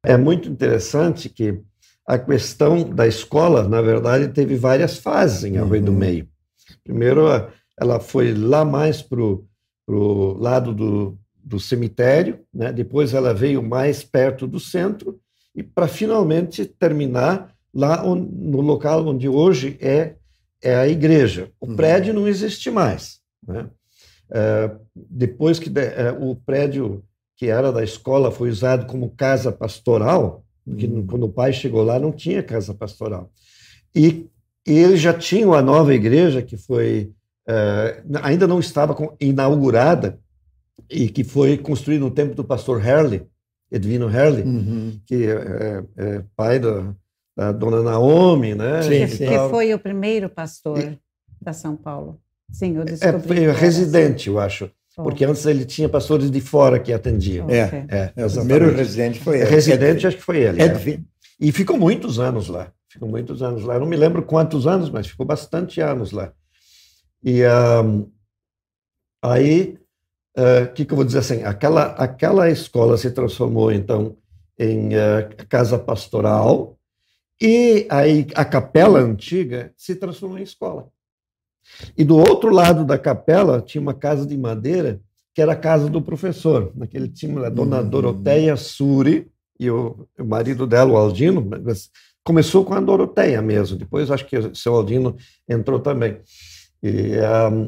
É 0.05 0.17
muito 0.17 0.49
interessante 0.49 1.29
que 1.29 1.61
a 2.07 2.19
questão 2.19 2.89
da 2.89 3.07
escola, 3.07 3.67
na 3.67 3.83
verdade, 3.83 4.29
teve 4.29 4.57
várias 4.57 4.99
fases 4.99 5.43
em 5.45 5.57
Arroio 5.59 5.81
uhum. 5.81 5.87
do 5.87 5.93
Meio. 5.93 6.29
Primeiro, 6.85 7.27
ela 7.79 7.99
foi 7.99 8.33
lá 8.33 8.65
mais 8.65 9.03
para 9.03 9.21
o 9.21 10.37
lado 10.39 10.73
do, 10.73 11.19
do 11.43 11.59
cemitério, 11.59 12.41
né? 12.55 12.73
depois 12.73 13.13
ela 13.13 13.35
veio 13.35 13.63
mais 13.63 14.05
perto 14.05 14.47
do 14.47 14.61
centro, 14.61 15.19
e 15.55 15.63
para 15.63 15.89
finalmente 15.89 16.65
terminar 16.65 17.53
lá 17.75 18.03
no 18.05 18.61
local 18.61 19.07
onde 19.07 19.29
hoje 19.29 19.77
é, 19.81 20.15
é 20.63 20.77
a 20.77 20.87
igreja. 20.87 21.51
O 21.61 21.67
uhum. 21.67 21.77
prédio 21.77 22.15
não 22.15 22.29
existe 22.29 22.71
mais. 22.71 23.21
Né? 23.47 23.69
É, 24.31 24.71
depois 24.95 25.59
que 25.59 25.71
de, 25.71 25.83
é, 25.83 26.17
o 26.19 26.35
prédio 26.35 27.03
que 27.37 27.47
era 27.47 27.71
da 27.71 27.85
escola 27.85 28.31
foi 28.31 28.49
usado 28.49 28.87
como 28.87 29.11
casa 29.11 29.53
pastoral, 29.53 30.45
porque 30.65 30.87
uhum. 30.87 31.07
quando 31.07 31.25
o 31.25 31.33
pai 31.33 31.53
chegou 31.53 31.83
lá 31.83 31.99
não 31.99 32.11
tinha 32.11 32.43
casa 32.43 32.75
pastoral. 32.75 33.31
E, 33.95 34.27
e 34.67 34.73
eles 34.73 35.01
já 35.01 35.13
tinham 35.13 35.53
a 35.55 35.63
nova 35.63 35.95
igreja, 35.95 36.43
que 36.43 36.57
foi 36.57 37.13
é, 37.47 38.03
ainda 38.23 38.47
não 38.47 38.59
estava 38.59 38.97
inaugurada, 39.21 40.19
e 40.91 41.09
que 41.09 41.25
foi 41.25 41.57
construída 41.57 42.05
no 42.05 42.11
tempo 42.11 42.35
do 42.35 42.45
pastor 42.45 42.85
Herley, 42.85 43.27
Edwino 43.71 44.09
Herley, 44.09 44.45
uhum. 44.45 45.01
que 45.07 45.27
é, 45.27 45.85
é, 45.97 46.25
pai 46.37 46.59
da, 46.59 46.95
da, 47.37 47.53
dona 47.53 47.83
Naomi, 47.83 48.55
né? 48.55 48.83
Sim, 48.83 49.07
sim. 49.09 49.27
Que 49.27 49.49
foi 49.51 49.75
o 49.75 49.79
primeiro 49.79 50.29
pastor 50.29 50.79
e, 50.79 50.99
da 51.41 51.53
São 51.53 51.77
Paulo. 51.77 52.21
Sim, 52.51 52.77
eu 52.77 52.85
descobri. 52.85 53.45
É, 53.45 53.53
foi 53.53 53.61
residente, 53.61 54.29
eu 54.29 54.39
acho. 54.39 54.71
Porque 54.97 55.25
antes 55.27 55.45
ele 55.45 55.67
tinha 55.67 55.89
pastores 55.89 56.31
de 56.31 56.41
fora 56.41 56.79
que 56.79 56.93
atendiam. 56.93 57.51
É, 57.51 57.87
é, 57.89 58.13
é, 58.17 58.27
o 58.27 58.31
primeiro 58.31 58.75
residente 58.75 59.21
foi 59.21 59.41
ele. 59.41 59.51
Residente, 59.51 60.07
acho 60.07 60.17
que 60.17 60.23
foi 60.23 60.39
ele. 60.39 60.63
É. 60.63 61.01
E 61.39 61.53
ficou 61.53 61.77
muitos 61.77 62.19
anos 62.19 62.49
lá. 62.49 62.73
Ficou 62.89 63.07
muitos 63.07 63.43
anos 63.43 63.63
lá. 63.63 63.75
Eu 63.75 63.81
não 63.81 63.87
me 63.87 63.97
lembro 63.97 64.23
quantos 64.23 64.67
anos, 64.67 64.89
mas 64.89 65.07
ficou 65.07 65.27
bastante 65.27 65.83
anos 65.83 66.13
lá. 66.13 66.33
E 67.23 67.43
um, 67.85 68.11
aí, 69.21 69.79
o 70.35 70.41
uh, 70.41 70.73
que, 70.73 70.87
que 70.87 70.93
eu 70.93 70.97
vou 70.97 71.05
dizer 71.05 71.19
assim? 71.19 71.43
Aquela, 71.43 71.89
aquela 71.93 72.49
escola 72.49 72.97
se 72.97 73.11
transformou, 73.11 73.71
então, 73.71 74.17
em 74.59 74.95
uh, 74.95 75.47
casa 75.47 75.79
pastoral 75.79 76.77
e 77.41 77.87
aí 77.91 78.27
a 78.35 78.45
capela 78.45 78.99
antiga 78.99 79.73
se 79.77 79.95
transformou 79.95 80.39
em 80.39 80.43
escola. 80.43 80.89
E 81.97 82.05
do 82.05 82.17
outro 82.17 82.51
lado 82.51 82.85
da 82.85 82.99
capela 82.99 83.61
tinha 83.61 83.81
uma 83.81 83.95
casa 83.95 84.27
de 84.27 84.37
madeira, 84.37 85.01
que 85.35 85.43
era 85.43 85.53
a 85.53 85.57
casa 85.57 85.89
do 85.89 86.01
professor. 86.01 86.73
Naquele 86.75 87.09
time, 87.09 87.45
a 87.45 87.49
dona 87.49 87.81
uhum. 87.81 87.89
Doroteia 87.89 88.57
Suri 88.57 89.31
e 89.59 89.71
o, 89.71 90.09
o, 90.19 90.25
marido 90.25 90.67
dela, 90.67 90.93
o 90.93 90.97
Aldino, 90.97 91.49
começou 92.25 92.65
com 92.65 92.75
a 92.75 92.81
Doroteia 92.81 93.41
mesmo. 93.43 93.77
Depois 93.77 94.11
acho 94.11 94.27
que 94.27 94.37
o 94.37 94.55
seu 94.55 94.75
Aldino 94.75 95.17
entrou 95.49 95.79
também. 95.79 96.21
E 96.83 97.17
uh, 97.19 97.65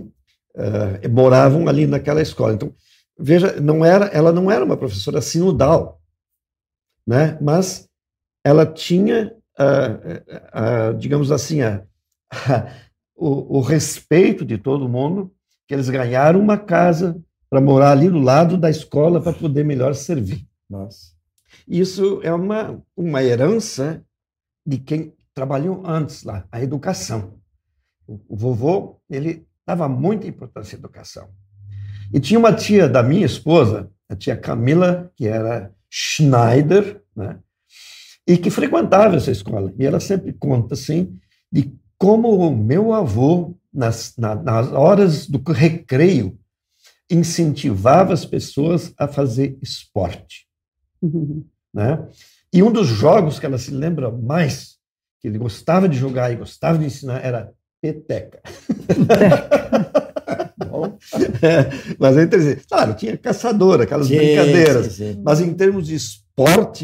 uh, 0.57 1.11
moravam 1.11 1.69
ali 1.69 1.87
naquela 1.87 2.23
escola. 2.23 2.55
Então, 2.55 2.73
veja, 3.19 3.61
não 3.61 3.85
era, 3.85 4.07
ela 4.07 4.33
não 4.33 4.51
era 4.51 4.65
uma 4.65 4.77
professora 4.77 5.21
sinodal, 5.21 6.01
né? 7.07 7.39
mas 7.41 7.89
ela 8.45 8.65
tinha, 8.65 9.35
uh, 9.59 10.95
digamos 10.99 11.31
assim, 11.33 11.63
a, 11.63 11.83
o, 13.19 13.59
o 13.59 13.61
respeito 13.61 14.45
de 14.45 14.57
todo 14.57 14.89
mundo, 14.89 15.33
que 15.67 15.75
eles 15.75 15.91
ganharam 15.91 16.41
uma 16.41 16.57
casa 16.57 17.21
para 17.51 17.61
morar 17.61 17.91
ali 17.91 18.09
do 18.09 18.19
lado 18.19 18.57
da 18.57 18.71
escola 18.71 19.21
para 19.21 19.33
poder 19.33 19.65
melhor 19.65 19.95
servir. 19.95 20.47
Nossa. 20.71 21.13
Isso 21.67 22.21
é 22.23 22.33
uma, 22.33 22.81
uma 22.97 23.23
herança 23.23 24.03
de 24.65 24.79
quem 24.79 25.13
trabalhou 25.35 25.83
antes 25.85 26.23
lá, 26.23 26.47
a 26.53 26.63
educação. 26.63 27.39
O, 28.07 28.21
o 28.29 28.37
vovô, 28.37 29.01
ele 29.11 29.47
dava 29.67 29.89
muita 29.89 30.27
importância 30.27 30.77
à 30.77 30.79
educação. 30.79 31.29
E 32.13 32.21
tinha 32.21 32.39
uma 32.39 32.55
tia 32.55 32.89
da 32.89 33.03
minha 33.03 33.27
esposa, 33.27 33.91
a 34.09 34.17
tia 34.17 34.37
Camila, 34.37 35.11
que 35.17 35.27
era 35.27 35.73
Schneider, 35.91 37.03
né? 37.15 37.39
e 38.27 38.37
que 38.37 38.51
frequentava 38.51 39.17
essa 39.17 39.31
escola. 39.31 39.73
E 39.79 39.87
ela 39.87 39.99
sempre 39.99 40.35
conta 40.35 40.75
assim 40.75 41.19
de 41.51 41.75
como 41.99 42.29
o 42.29 42.57
meu 42.57 42.95
avô, 42.95 43.55
nas, 43.73 44.15
na, 44.17 44.35
nas 44.35 44.73
horas 44.73 45.27
do 45.27 45.43
recreio, 45.51 46.39
incentivava 47.11 48.13
as 48.13 48.25
pessoas 48.25 48.93
a 48.97 49.09
fazer 49.09 49.59
esporte. 49.61 50.47
Uhum. 51.03 51.45
Né? 51.71 52.03
E 52.51 52.63
um 52.63 52.73
dos 52.73 52.87
jogos 52.89 53.39
que 53.39 53.45
ela 53.45 53.59
se 53.59 53.71
lembra 53.71 54.11
mais, 54.11 54.79
que 55.21 55.29
ele 55.29 55.37
gostava 55.37 55.87
de 55.87 55.99
jogar 55.99 56.33
e 56.33 56.37
gostava 56.37 56.79
de 56.79 56.87
ensinar, 56.87 57.23
era 57.23 57.53
peteca. 57.81 58.41
Bom, 60.67 60.99
é, 61.43 61.95
mas 61.99 62.17
entre 62.17 62.57
claro, 62.57 62.95
tinha 62.95 63.19
caçador, 63.19 63.83
aquelas 63.83 64.07
sim, 64.07 64.17
brincadeiras, 64.17 64.95
sim, 64.95 65.13
sim. 65.13 65.23
mas 65.23 65.43
em 65.43 65.53
termos 65.53 65.87
de 65.87 65.95
esporte 65.95 66.28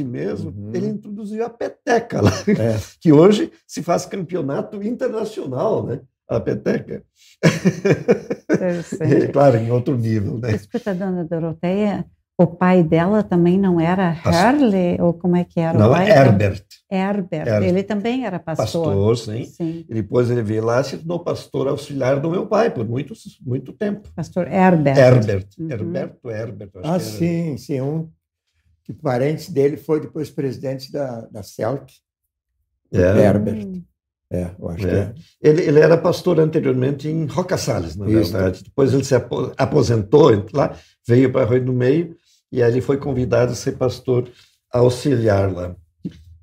mesmo, 0.05 0.51
uhum. 0.51 0.71
ele 0.75 0.87
introduziu 0.89 1.45
a 1.45 1.51
peteca 1.51 2.21
lá, 2.21 2.33
é. 2.49 2.79
que 3.01 3.13
hoje 3.13 3.53
se 3.67 3.83
faz 3.83 4.07
campeonato 4.07 4.83
internacional, 4.83 5.85
né? 5.85 6.01
A 6.29 6.41
peteca. 6.41 7.05
É, 7.43 9.27
claro, 9.33 9.59
em 9.59 9.71
outro 9.71 9.97
nível, 9.97 10.39
né? 10.39 10.55
Escuta, 10.55 10.95
dona 10.95 11.23
Doroteia, 11.25 12.07
o 12.37 12.47
pai 12.47 12.83
dela 12.83 13.23
também 13.23 13.59
não 13.59 13.79
era 13.79 14.17
Harley, 14.25 15.01
ou 15.01 15.15
como 15.15 15.37
é 15.37 15.45
que 15.45 15.61
era 15.61 15.79
não, 15.79 15.89
o 15.89 15.93
pai? 15.93 16.11
Herbert. 16.11 16.65
Herbert. 16.91 17.47
Herbert. 17.47 17.69
Ele 17.69 17.83
também 17.85 18.27
era 18.27 18.41
pastor. 18.41 18.87
Pastor, 18.87 19.19
sim. 19.19 19.45
sim. 19.45 19.85
E 19.89 19.95
depois 19.95 20.31
ele 20.31 20.43
veio 20.43 20.65
lá 20.65 20.81
e 20.81 20.85
se 20.85 20.97
tornou 20.97 21.21
pastor 21.21 21.69
auxiliar 21.69 22.19
do 22.19 22.31
meu 22.31 22.47
pai 22.47 22.71
por 22.71 22.89
muito, 22.89 23.15
muito 23.41 23.73
tempo. 23.73 24.09
Pastor 24.17 24.49
Herbert. 24.49 24.99
Herbert. 24.99 25.47
Uhum. 25.59 25.71
Herberto 25.71 26.31
Herbert. 26.31 26.71
ah, 26.83 26.99
sim, 26.99 27.57
sim. 27.57 27.81
Um 27.81 28.09
que 28.85 28.93
parente 28.93 29.51
dele 29.51 29.77
foi 29.77 30.01
depois 30.01 30.31
presidente 30.31 30.93
da, 30.93 31.23
da 31.23 31.43
Celtic, 31.43 31.97
é. 32.93 33.01
Herbert. 33.01 33.83
É, 34.31 34.51
eu 34.59 34.69
acho 34.69 34.87
é. 34.87 34.91
que 34.91 34.97
é. 34.97 35.15
Ele, 35.41 35.63
ele 35.63 35.81
era 35.81 35.97
pastor 35.97 36.39
anteriormente 36.39 37.09
em 37.09 37.27
Roca 37.27 37.57
Salles, 37.57 37.97
na 37.97 38.07
Isso. 38.07 38.33
verdade. 38.33 38.65
Depois 38.65 38.93
ele 38.93 39.05
se 39.05 39.15
aposentou 39.57 40.47
lá, 40.53 40.77
veio 41.07 41.33
para 41.33 41.49
Rio 41.49 41.65
do 41.65 41.73
Meio 41.73 42.17
e 42.53 42.63
aí 42.63 42.73
ele 42.73 42.81
foi 42.81 42.99
convidado 42.99 43.53
a 43.53 43.55
ser 43.55 43.73
pastor 43.73 44.29
auxiliar 44.71 45.53
lá. 45.53 45.75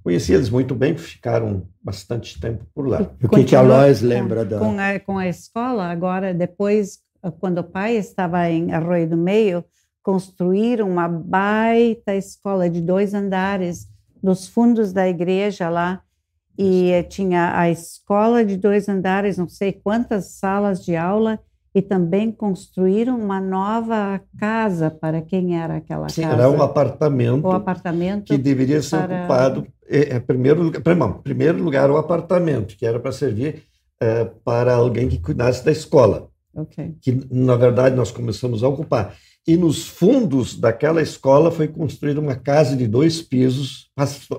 Conheci 0.04 0.34
eles 0.34 0.50
muito 0.50 0.74
bem, 0.74 0.98
ficaram 0.98 1.68
bastante 1.84 2.40
tempo 2.40 2.66
por 2.74 2.88
lá. 2.88 3.02
o 3.24 3.30
que, 3.30 3.44
que 3.44 3.56
a 3.56 3.62
Lois 3.62 4.02
lembra 4.02 4.44
da... 4.44 4.58
Com 4.58 4.80
a, 4.80 5.00
com 5.00 5.18
a 5.18 5.28
escola, 5.28 5.86
agora, 5.86 6.34
depois, 6.34 7.00
quando 7.40 7.60
o 7.60 7.64
pai 7.64 7.98
estava 7.98 8.50
em 8.50 8.74
Arroio 8.74 9.08
do 9.08 9.18
Meio, 9.18 9.64
construíram 10.04 10.90
uma 10.90 11.08
baita 11.08 12.16
escola 12.16 12.70
de 12.70 12.82
dois 12.82 13.14
andares 13.14 13.88
nos 14.22 14.48
fundos 14.48 14.92
da 14.94 15.08
igreja 15.08 15.70
lá. 15.70 16.02
E 16.58 17.04
tinha 17.10 17.58
a 17.58 17.70
escola 17.70 18.44
de 18.46 18.58
dois 18.58 18.88
andares, 18.90 19.38
não 19.38 19.48
sei 19.48 19.72
quantas 19.72 20.34
salas 20.34 20.84
de 20.84 20.96
aula, 20.96 21.40
e 21.74 21.82
também 21.82 22.32
construíram 22.32 23.18
uma 23.18 23.40
nova 23.40 24.22
casa 24.38 24.92
para 24.92 25.22
quem 25.22 25.58
era 25.60 25.78
aquela 25.78 26.10
Sim, 26.10 26.24
casa. 26.24 26.34
era 26.34 26.50
um 26.52 26.62
apartamento, 26.62 27.46
o 27.48 27.52
apartamento 27.52 28.26
que 28.26 28.38
deveria 28.38 28.82
ser 28.82 28.98
para- 28.98 29.20
ocupado, 29.20 29.68
é, 29.88 30.16
é, 30.18 30.20
primeiro, 30.20 30.70
primeiro, 31.24 31.64
lugar, 31.64 31.90
o 31.90 31.96
apartamento, 31.98 32.76
que 32.76 32.86
era 32.86 33.00
para 33.00 33.14
servir 33.14 33.64
é, 34.02 34.26
para 34.26 34.74
alguém 34.74 35.08
que 35.08 35.20
cuidasse 35.20 35.64
da 35.64 35.72
escola, 35.72 36.28
Ok. 36.54 36.96
que 37.02 37.26
na 37.32 37.56
verdade 37.56 37.96
nós 37.96 38.12
começamos 38.12 38.62
a 38.64 38.68
ocupar. 38.68 39.16
E 39.48 39.58
nos 39.58 39.88
fundos 39.88 40.56
daquela 40.56 41.02
escola 41.02 41.50
foi 41.52 41.68
construída 41.68 42.20
uma 42.20 42.36
casa 42.36 42.76
de 42.78 42.88
dois 42.88 43.22
pisos, 43.22 43.90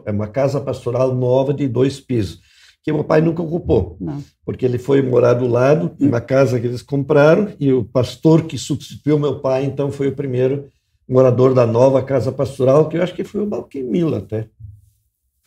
é 0.06 0.10
uma 0.12 0.28
casa 0.28 0.60
pastoral 0.60 1.12
nova 1.14 1.52
de 1.52 1.66
dois 1.66 1.98
pisos, 1.98 2.40
que 2.84 2.92
meu 2.92 3.02
pai 3.02 3.20
nunca 3.20 3.42
ocupou. 3.42 3.96
Não. 4.00 4.22
porque 4.44 4.64
ele 4.64 4.78
foi 4.78 5.02
morar 5.02 5.34
do 5.34 5.46
lado, 5.48 5.92
numa 5.98 6.20
casa 6.20 6.58
que 6.60 6.66
eles 6.66 6.82
compraram, 6.82 7.52
e 7.58 7.72
o 7.72 7.84
pastor 7.84 8.44
que 8.44 8.56
substituiu 8.56 9.18
meu 9.18 9.40
pai, 9.40 9.64
então, 9.64 9.90
foi 9.90 10.08
o 10.08 10.14
primeiro 10.16 10.68
morador 11.08 11.52
da 11.52 11.66
nova 11.66 12.02
casa 12.02 12.30
pastoral, 12.30 12.88
que 12.88 12.96
eu 12.96 13.02
acho 13.02 13.14
que 13.14 13.24
foi 13.24 13.42
o 13.42 13.46
Balquimilo 13.46 14.14
até. 14.16 14.48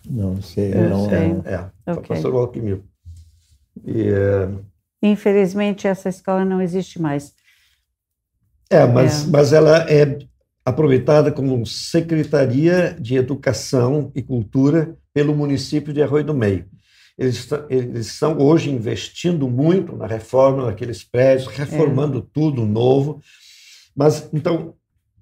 Não 0.07 0.41
sei, 0.41 0.73
Eu 0.73 0.89
não. 0.89 1.09
sei. 1.09 1.17
É, 1.45 1.57
foi 1.85 1.93
o 1.93 1.97
Ok. 1.97 2.07
pastor 2.09 2.31
Balquimilo. 2.33 2.83
E, 3.85 4.07
é, 4.09 4.49
Infelizmente, 5.01 5.87
essa 5.87 6.09
escola 6.09 6.43
não 6.45 6.61
existe 6.61 7.01
mais. 7.01 7.33
É, 8.75 8.85
mas, 8.87 9.25
É. 9.25 9.27
mas 9.29 9.53
ela 9.53 9.77
é 9.89 10.17
aproveitada 10.63 11.31
como 11.31 11.65
Secretaria 11.65 12.95
de 12.99 13.15
Educação 13.15 14.11
e 14.15 14.21
Cultura 14.21 14.95
pelo 15.13 15.35
município 15.35 15.93
de 15.93 16.01
Arroio 16.01 16.23
do 16.25 16.33
Meio. 16.33 16.65
Eles, 17.17 17.35
estão- 17.35 17.65
eles 17.69 18.07
estão 18.07 18.37
hoje 18.39 18.69
investindo 18.69 19.47
muito 19.47 19.95
na 19.95 20.05
reforma 20.07 20.65
daqueles 20.65 21.03
prédios, 21.03 21.47
reformando 21.47 22.21
tudo 22.21 22.65
novo. 22.65 23.21
Mas, 23.95 24.27
então, 24.33 24.73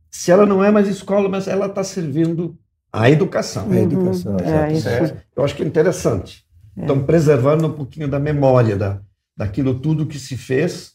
se 0.10 0.32
ela 0.32 0.46
não 0.46 0.64
é 0.64 0.72
mais 0.72 0.88
escola, 0.88 1.30
mas 1.30 1.48
ela 1.48 1.68
está 1.68 1.84
servindo 1.84 2.58
à 2.92 3.10
educação. 3.10 3.70
A 3.72 3.76
educação, 3.80 4.38
É. 4.38 4.74
Certo? 4.76 5.22
Eu 5.36 5.44
acho 5.44 5.56
que 5.56 5.62
é 5.64 5.66
interessante. 5.66 6.44
É. 6.76 6.82
Estão 6.82 7.04
preservando 7.04 7.68
um 7.68 7.74
pouquinho 7.74 8.08
da 8.08 8.20
memória 8.20 8.76
da, 8.76 9.00
daquilo 9.38 9.80
tudo 9.80 10.08
que 10.08 10.18
se 10.18 10.36
fez, 10.36 10.94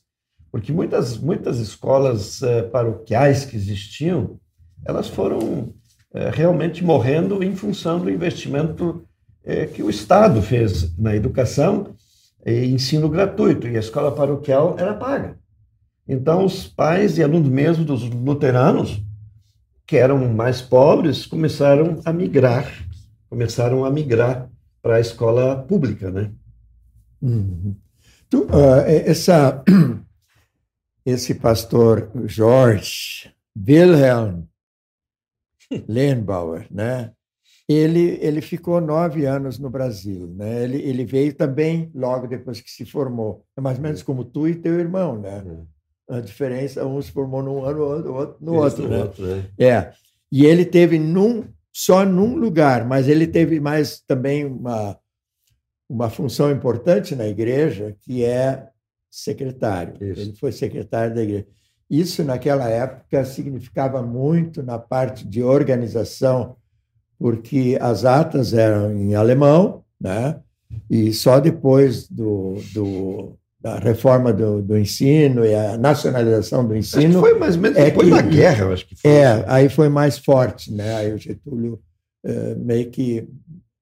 porque 0.59 0.73
muitas, 0.73 1.17
muitas 1.17 1.61
escolas 1.61 2.43
eh, 2.43 2.63
paroquiais 2.63 3.45
que 3.45 3.55
existiam, 3.55 4.41
elas 4.85 5.07
foram 5.07 5.73
eh, 6.13 6.31
realmente 6.35 6.83
morrendo 6.83 7.45
em 7.45 7.55
função 7.55 8.01
do 8.01 8.11
investimento 8.11 9.05
eh, 9.45 9.67
que 9.67 9.85
o 9.85 9.89
Estado 9.89 10.43
fez 10.43 10.99
na 10.99 11.15
educação 11.15 11.95
e 12.45 12.65
ensino 12.67 13.09
gratuito, 13.09 13.69
e 13.69 13.77
a 13.77 13.79
escola 13.79 14.11
paroquial 14.11 14.75
era 14.77 14.95
paga. 14.95 15.39
Então, 16.09 16.45
os 16.45 16.67
pais 16.67 17.19
e 17.19 17.23
alunos 17.23 17.49
mesmo 17.49 17.85
dos 17.85 18.03
luteranos, 18.11 19.01
que 19.87 19.97
eram 19.97 20.27
mais 20.35 20.61
pobres, 20.61 21.25
começaram 21.25 22.01
a 22.05 22.13
migrar, 22.13 22.69
começaram 23.31 23.85
a 23.85 23.91
migrar 23.93 24.51
para 24.83 24.97
a 24.97 25.01
escola 25.01 25.57
pública, 25.57 26.11
né? 26.11 26.33
Uhum. 27.23 27.77
Tu, 28.29 28.47
ah, 28.51 28.83
essa, 28.91 29.63
esse 31.09 31.35
pastor 31.35 32.11
George 32.27 33.33
Wilhelm 33.57 34.43
Lehnbauer, 35.89 36.67
né? 36.71 37.13
Ele, 37.67 38.19
ele 38.23 38.41
ficou 38.41 38.81
nove 38.81 39.27
anos 39.27 39.59
no 39.59 39.69
Brasil, 39.69 40.27
né? 40.35 40.65
Ele, 40.65 40.83
ele 40.83 41.05
veio 41.05 41.35
também 41.35 41.91
logo 41.95 42.27
depois 42.27 42.61
que 42.61 42.71
se 42.71 42.85
formou, 42.85 43.45
é 43.57 43.61
mais 43.61 43.77
ou 43.79 43.83
menos 43.83 44.03
como 44.03 44.25
tu 44.25 44.49
e 44.49 44.55
teu 44.55 44.79
irmão, 44.79 45.19
né? 45.19 45.43
A 46.11 46.21
diferença, 46.21 46.87
um 46.87 47.01
se 47.01 47.11
formou 47.11 47.43
num 47.43 47.65
ano, 47.65 47.83
o 47.83 48.15
outro 48.15 48.37
no 48.41 48.55
Isso, 48.55 48.63
outro, 48.63 48.89
né? 48.89 48.99
outro, 49.03 49.27
né? 49.27 49.51
É. 49.59 49.93
E 50.33 50.45
ele 50.45 50.65
teve 50.65 50.99
num, 50.99 51.45
só 51.73 52.05
num 52.05 52.37
lugar, 52.37 52.87
mas 52.87 53.09
ele 53.09 53.27
teve 53.27 53.61
mais 53.61 54.01
também 54.01 54.47
uma, 54.47 54.99
uma 55.89 56.09
função 56.09 56.51
importante 56.51 57.15
na 57.15 57.27
igreja, 57.27 57.95
que 58.03 58.25
é 58.25 58.69
secretário. 59.11 59.95
Isso. 60.01 60.21
Ele 60.21 60.37
foi 60.37 60.53
secretário 60.53 61.15
da 61.15 61.23
igreja. 61.23 61.47
Isso, 61.91 62.23
naquela 62.23 62.69
época, 62.69 63.25
significava 63.25 64.03
muito 64.03 64.63
na 64.63 64.79
parte 64.79 65.27
de 65.27 65.43
organização, 65.43 66.57
porque 67.19 67.79
as 67.81 68.05
atas 68.05 68.53
eram 68.53 68.93
em 68.93 69.15
alemão, 69.15 69.83
né? 70.01 70.39
e 70.91 71.13
só 71.13 71.41
depois 71.41 72.07
do, 72.09 72.57
do, 72.73 73.37
da 73.61 73.79
reforma 73.79 74.33
do, 74.33 74.63
do 74.63 74.79
ensino 74.79 75.45
e 75.45 75.55
a 75.55 75.77
nacionalização 75.79 76.67
do 76.67 76.77
ensino. 76.77 77.21
foi 77.21 77.35
mais 77.39 77.57
ou 77.57 77.63
menos 77.63 77.79
é 77.79 77.87
depois 77.87 78.09
que- 78.09 78.15
da 78.15 78.23
guerra, 78.23 78.65
eu 78.65 78.73
acho 78.73 78.87
que 78.87 78.97
foi. 78.97 79.11
É, 79.11 79.45
aí 79.47 79.69
foi 79.69 79.89
mais 79.89 80.19
forte, 80.19 80.73
né? 80.73 80.95
Aí 80.97 81.13
o 81.13 81.19
Getúlio 81.19 81.81
eh, 82.25 82.55
meio 82.57 82.91
que 82.91 83.27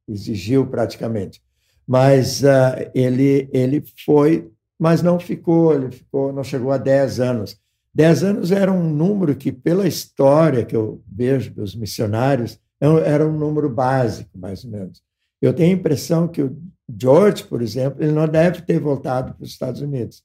exigiu 0.08 0.66
praticamente. 0.66 1.42
Mas 1.86 2.44
ah, 2.44 2.90
ele, 2.94 3.48
ele 3.52 3.82
foi, 4.04 4.48
mas 4.78 5.02
não 5.02 5.18
ficou, 5.18 5.74
ele 5.74 5.90
ficou, 5.90 6.32
não 6.32 6.44
chegou 6.44 6.70
a 6.72 6.78
10 6.78 7.20
anos. 7.20 7.56
10 7.94 8.22
anos 8.24 8.52
era 8.52 8.70
um 8.70 8.88
número 8.90 9.34
que, 9.34 9.50
pela 9.50 9.88
história 9.88 10.64
que 10.64 10.76
eu 10.76 11.02
vejo 11.10 11.52
dos 11.54 11.74
missionários, 11.74 12.58
é 12.80 12.88
um- 12.88 12.98
era 12.98 13.26
um 13.26 13.32
número 13.38 13.70
básico, 13.70 14.30
mais 14.38 14.64
ou 14.64 14.70
menos. 14.70 15.02
Eu 15.40 15.54
tenho 15.54 15.74
a 15.74 15.78
impressão 15.78 16.28
que 16.28 16.42
o 16.42 16.56
George, 17.00 17.44
por 17.44 17.62
exemplo, 17.62 18.02
ele 18.02 18.12
não 18.12 18.28
deve 18.28 18.62
ter 18.62 18.78
voltado 18.78 19.34
para 19.34 19.42
os 19.44 19.50
Estados 19.50 19.80
Unidos. 19.80 20.22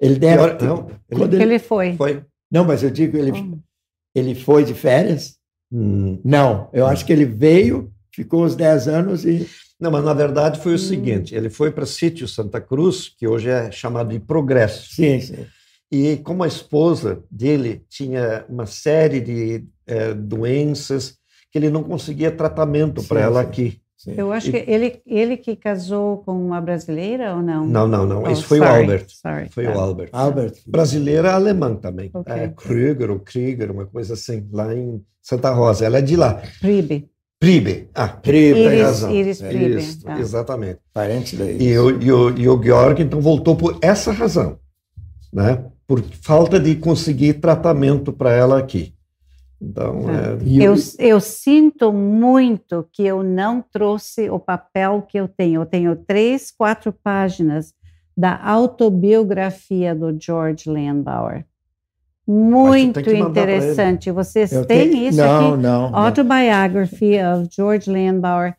Ele 0.00 0.18
deve 0.18 0.54
ter, 0.54 0.64
não, 0.64 0.90
quando 1.12 1.34
Ele, 1.34 1.42
ele, 1.42 1.58
foi. 1.58 1.94
Foi. 1.96 2.24
não, 2.50 2.64
mas 2.64 2.82
eu 2.82 2.90
digo, 2.90 3.16
ele, 3.18 3.32
Oh. 3.32 3.58
ele 4.14 4.34
foi 4.34 4.64
de 4.64 4.72
férias? 4.72 5.36
Hum. 5.70 6.18
Não, 6.24 6.70
eu 6.72 6.86
acho 6.86 7.04
que 7.04 7.12
ele 7.12 7.26
veio, 7.26 7.92
ficou 8.12 8.42
os 8.44 8.56
10 8.56 8.88
anos 8.88 9.24
e. 9.26 9.46
Não, 9.80 9.90
mas 9.90 10.04
na 10.04 10.12
verdade 10.12 10.60
foi 10.60 10.72
o 10.72 10.74
Hum. 10.74 10.78
seguinte: 10.78 11.34
ele 11.34 11.48
foi 11.50 11.70
para 11.70 11.86
Sítio 11.86 12.28
Santa 12.28 12.60
Cruz, 12.60 13.08
que 13.08 13.26
hoje 13.26 13.48
é 13.48 13.70
chamado 13.70 14.10
de 14.10 14.20
Progresso. 14.20 14.94
Sim, 14.94 15.20
sim. 15.20 15.46
E 15.90 16.18
como 16.18 16.44
a 16.44 16.46
esposa 16.46 17.22
dele 17.30 17.82
tinha 17.88 18.44
uma 18.48 18.66
série 18.66 19.20
de 19.20 19.64
eh, 19.86 20.14
doenças 20.14 21.16
que 21.50 21.58
ele 21.58 21.68
não 21.68 21.82
conseguia 21.82 22.30
tratamento 22.30 23.02
para 23.02 23.20
ela 23.20 23.42
sim. 23.42 23.48
aqui. 23.48 23.80
sim. 23.96 24.14
Eu 24.16 24.30
acho 24.30 24.52
que 24.52 24.64
ele, 24.68 25.00
ele 25.04 25.36
que 25.36 25.56
casou 25.56 26.18
com 26.18 26.32
uma 26.32 26.60
brasileira 26.60 27.34
ou 27.34 27.42
não? 27.42 27.66
Não, 27.66 27.88
não, 27.88 28.06
não. 28.06 28.22
Oh, 28.22 28.30
Esse 28.30 28.44
foi 28.44 28.58
sorry, 28.58 28.70
o 28.70 28.76
Albert. 28.82 29.06
sorry. 29.08 29.48
Foi 29.50 29.64
Tá. 29.64 29.72
o 29.72 29.80
Albert. 29.80 30.08
Albert. 30.12 30.54
Brasileira 30.64 31.32
alemã 31.34 31.74
também. 31.74 32.08
Ok. 32.14 32.32
É, 32.32 32.48
Krüger 32.48 33.10
ou 33.10 33.18
Krieger, 33.18 33.72
uma 33.72 33.84
coisa 33.86 34.14
assim, 34.14 34.46
lá 34.52 34.72
em 34.72 35.02
Santa 35.20 35.50
Rosa. 35.50 35.84
Ela 35.84 35.98
é 35.98 36.02
de 36.02 36.14
lá. 36.14 36.40
Pribe. 36.60 37.09
Pribe. 37.40 37.88
Ah, 37.94 38.06
Pribe, 38.06 38.52
tem 38.54 38.66
Iris- 38.66 38.82
razão. 38.82 39.14
Iris 39.14 39.42
É 39.42 39.48
Pribe, 39.48 39.78
isso, 39.78 40.04
tá. 40.04 40.20
Exatamente. 40.20 40.78
Parente 40.92 41.36
daí. 41.36 41.56
E 41.60 41.78
o, 41.78 41.90
e, 42.02 42.12
o, 42.12 42.38
e 42.38 42.48
o 42.48 42.62
Georg, 42.62 43.00
então, 43.02 43.18
voltou 43.20 43.56
por 43.56 43.78
essa 43.80 44.12
razão, 44.12 44.58
né? 45.32 45.64
Por 45.86 46.02
falta 46.22 46.60
de 46.60 46.76
conseguir 46.76 47.34
tratamento 47.40 48.12
para 48.12 48.30
ela 48.32 48.58
aqui. 48.58 48.94
Então, 49.60 50.02
Tá. 50.04 50.12
é, 50.12 50.38
Eu, 50.62 50.74
eu 50.98 51.20
sinto 51.20 51.90
muito 51.92 52.86
que 52.92 53.04
eu 53.06 53.22
não 53.22 53.62
trouxe 53.72 54.28
o 54.30 54.38
papel 54.38 55.02
que 55.08 55.18
eu 55.18 55.26
tenho. 55.26 55.62
Eu 55.62 55.66
tenho 55.66 55.96
três, 55.96 56.50
quatro 56.50 56.92
páginas 56.92 57.72
da 58.16 58.38
autobiografia 58.42 59.94
do 59.94 60.14
George 60.20 60.68
Landauer. 60.68 61.46
Muito 62.30 63.00
interessante. 63.10 64.10
Vocês 64.10 64.52
eu 64.52 64.64
têm 64.64 64.90
tenho- 64.90 65.08
isso 65.08 65.18
não, 65.18 65.52
aqui? 65.54 65.62
Não, 65.62 65.90
não. 65.90 65.96
Autobiography 65.96 67.18
of 67.22 67.48
George 67.54 67.90
Landauer, 67.90 68.54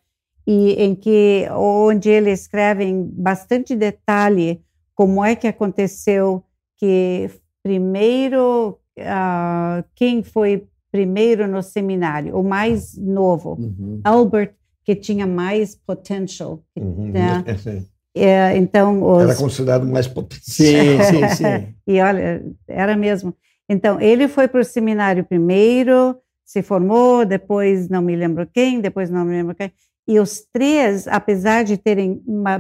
e 0.46 0.74
em 0.74 0.94
que 0.96 1.48
onde 1.52 2.10
ele 2.10 2.32
escreve 2.32 2.84
em 2.84 3.04
bastante 3.04 3.76
detalhe 3.76 4.62
como 4.96 5.24
é 5.24 5.36
que 5.36 5.48
aconteceu 5.48 6.44
que 6.78 7.30
primeiro 7.64 8.78
ah, 9.00 9.84
quem 9.96 10.22
foi 10.24 10.68
primeiro 10.92 11.48
no 11.48 11.64
seminário, 11.64 12.38
o 12.38 12.44
mais 12.44 12.98
novo, 12.98 13.56
Uhum. 13.58 14.02
Albert, 14.04 14.54
que 14.84 14.94
tinha 14.96 15.26
mais 15.26 15.74
potential. 15.76 16.60
uhum, 16.78 17.14
Tá. 17.14 17.44
é. 17.48 17.92
É, 18.14 18.58
então, 18.58 19.02
os, 19.02 19.24
era 19.24 19.36
considerado 19.36 19.88
mais 19.88 20.06
potente. 20.06 20.42
Sim, 20.44 21.02
sim, 21.02 21.28
sim. 21.34 21.74
e 21.88 22.02
olha, 22.02 22.44
era 22.68 22.98
mesmo. 22.98 23.34
Então, 23.72 24.02
ele 24.02 24.28
foi 24.28 24.50
para 24.50 24.60
o 24.60 24.66
seminário 24.66 25.24
primeiro, 25.24 26.18
se 26.44 26.62
formou, 26.62 27.26
depois 27.26 27.88
não 27.88 28.02
me 28.02 28.14
lembro 28.18 28.46
quem, 28.54 28.82
depois 28.82 29.10
não 29.10 29.24
me 29.24 29.32
lembro 29.32 29.56
quem. 29.56 29.72
E 30.06 30.20
os 30.20 30.42
três, 30.52 31.08
apesar 31.08 31.64
de 31.64 31.78
terem 31.78 32.22
uma 32.28 32.58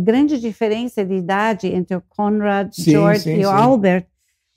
grande 0.00 0.40
diferença 0.40 1.04
de 1.04 1.12
idade 1.14 1.66
entre 1.66 1.94
o 1.94 2.02
Conrad, 2.08 2.72
Sim, 2.72 2.92
George 2.92 3.20
sim, 3.20 3.34
e 3.34 3.44
o 3.44 3.48
sim. 3.50 3.54
Albert, 3.54 4.06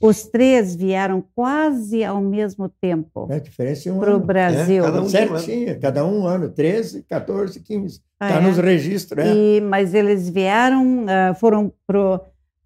Os 0.01 0.23
três 0.23 0.73
vieram 0.73 1.21
quase 1.35 2.05
ao 2.05 2.21
mesmo 2.21 2.69
tempo 2.79 3.27
É 3.29 3.35
é 3.35 3.91
um 3.91 3.99
para 3.99 4.11
o 4.11 4.15
ano. 4.15 4.25
Brasil. 4.25 4.83
cada 4.85 5.01
um- 5.01 5.09
Certinho, 5.09 5.79
cada 5.81 6.05
um 6.05 6.25
ano, 6.25 6.49
13, 6.49 7.03
14, 7.03 7.59
15. 7.59 7.99
Ah, 8.17 8.29
Está 8.29 8.39
é? 8.39 8.43
nos 8.47 8.57
registros, 8.57 9.25
é. 9.25 9.33
E, 9.35 9.59
mas 9.59 9.93
eles 9.93 10.29
vieram, 10.29 11.05
ah, 11.09 11.33
foram 11.33 11.73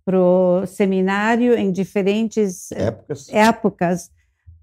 pro 0.06 0.60
pro 0.60 0.68
seminário 0.68 1.56
em 1.56 1.72
diferentes 1.72 2.72
eh, 2.72 2.88
Épocas. 2.88 3.30
épocas, 3.34 4.12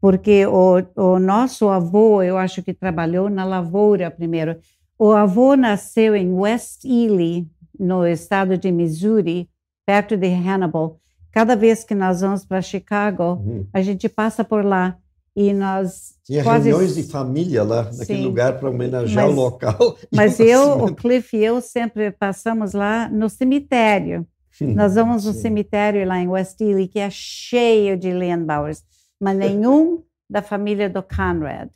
porque 0.00 0.46
o, 0.46 0.83
o 0.96 1.18
nosso 1.18 1.68
avô, 1.68 2.22
eu 2.22 2.37
acho 2.38 2.62
que 2.62 2.72
trabalhou 2.72 3.29
na 3.29 3.44
lavoura 3.44 4.11
primeiro. 4.11 4.57
O 4.98 5.12
avô 5.12 5.55
nasceu 5.57 6.14
em 6.14 6.33
West 6.33 6.85
Ely, 6.85 7.46
no 7.79 8.07
estado 8.07 8.57
de 8.59 8.70
Missouri, 8.70 9.48
perto 9.87 10.16
de 10.16 10.26
Hannibal. 10.29 10.98
Cada 11.33 11.55
vez 11.57 11.85
que 11.85 11.94
nós 11.94 12.20
vamos 12.20 12.44
para 12.44 12.61
Chicago, 12.61 13.40
Uhum. 13.44 13.66
a 13.72 13.81
gente 13.83 14.09
passa 14.09 14.42
por 14.44 14.64
lá 14.64 14.96
e 15.35 15.53
nós 15.55 16.16
Tinha 16.24 16.42
quase 16.42 16.68
reuniões 16.68 16.94
de 16.96 17.05
família 17.05 17.62
lá, 17.62 17.85
naquele 17.85 18.18
Sim. 18.20 18.24
lugar, 18.24 18.59
para 18.59 18.68
homenagear 18.68 19.26
Mas- 19.26 19.35
o 19.38 19.40
local. 19.40 19.96
Mas 20.12 20.38
o 20.38 20.42
eu, 20.42 20.85
o. 20.85 20.94
Cliff 20.94 21.37
e 21.37 21.44
eu 21.44 21.61
sempre 21.61 22.11
passamos 22.11 22.72
lá 22.74 23.09
no 23.09 23.29
cemitério. 23.31 24.26
Nós 24.60 24.94
vamos 24.94 25.24
no 25.24 25.32
Sim. 25.32 25.40
cemitério 25.40 26.06
lá 26.06 26.18
em 26.18 26.28
West 26.28 26.60
Ely, 26.60 26.88
que 26.88 26.98
é 26.98 27.08
cheio 27.10 27.96
de 27.96 28.10
Lindauers, 28.10 28.82
mas 29.20 29.36
nenhum 29.36 30.02
da 30.28 30.42
família 30.42 30.88
do 30.88 31.02
Conrad. 31.02 31.68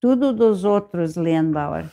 Tudo 0.00 0.32
dos 0.32 0.64
outros 0.64 1.16
Lindauer. 1.16 1.90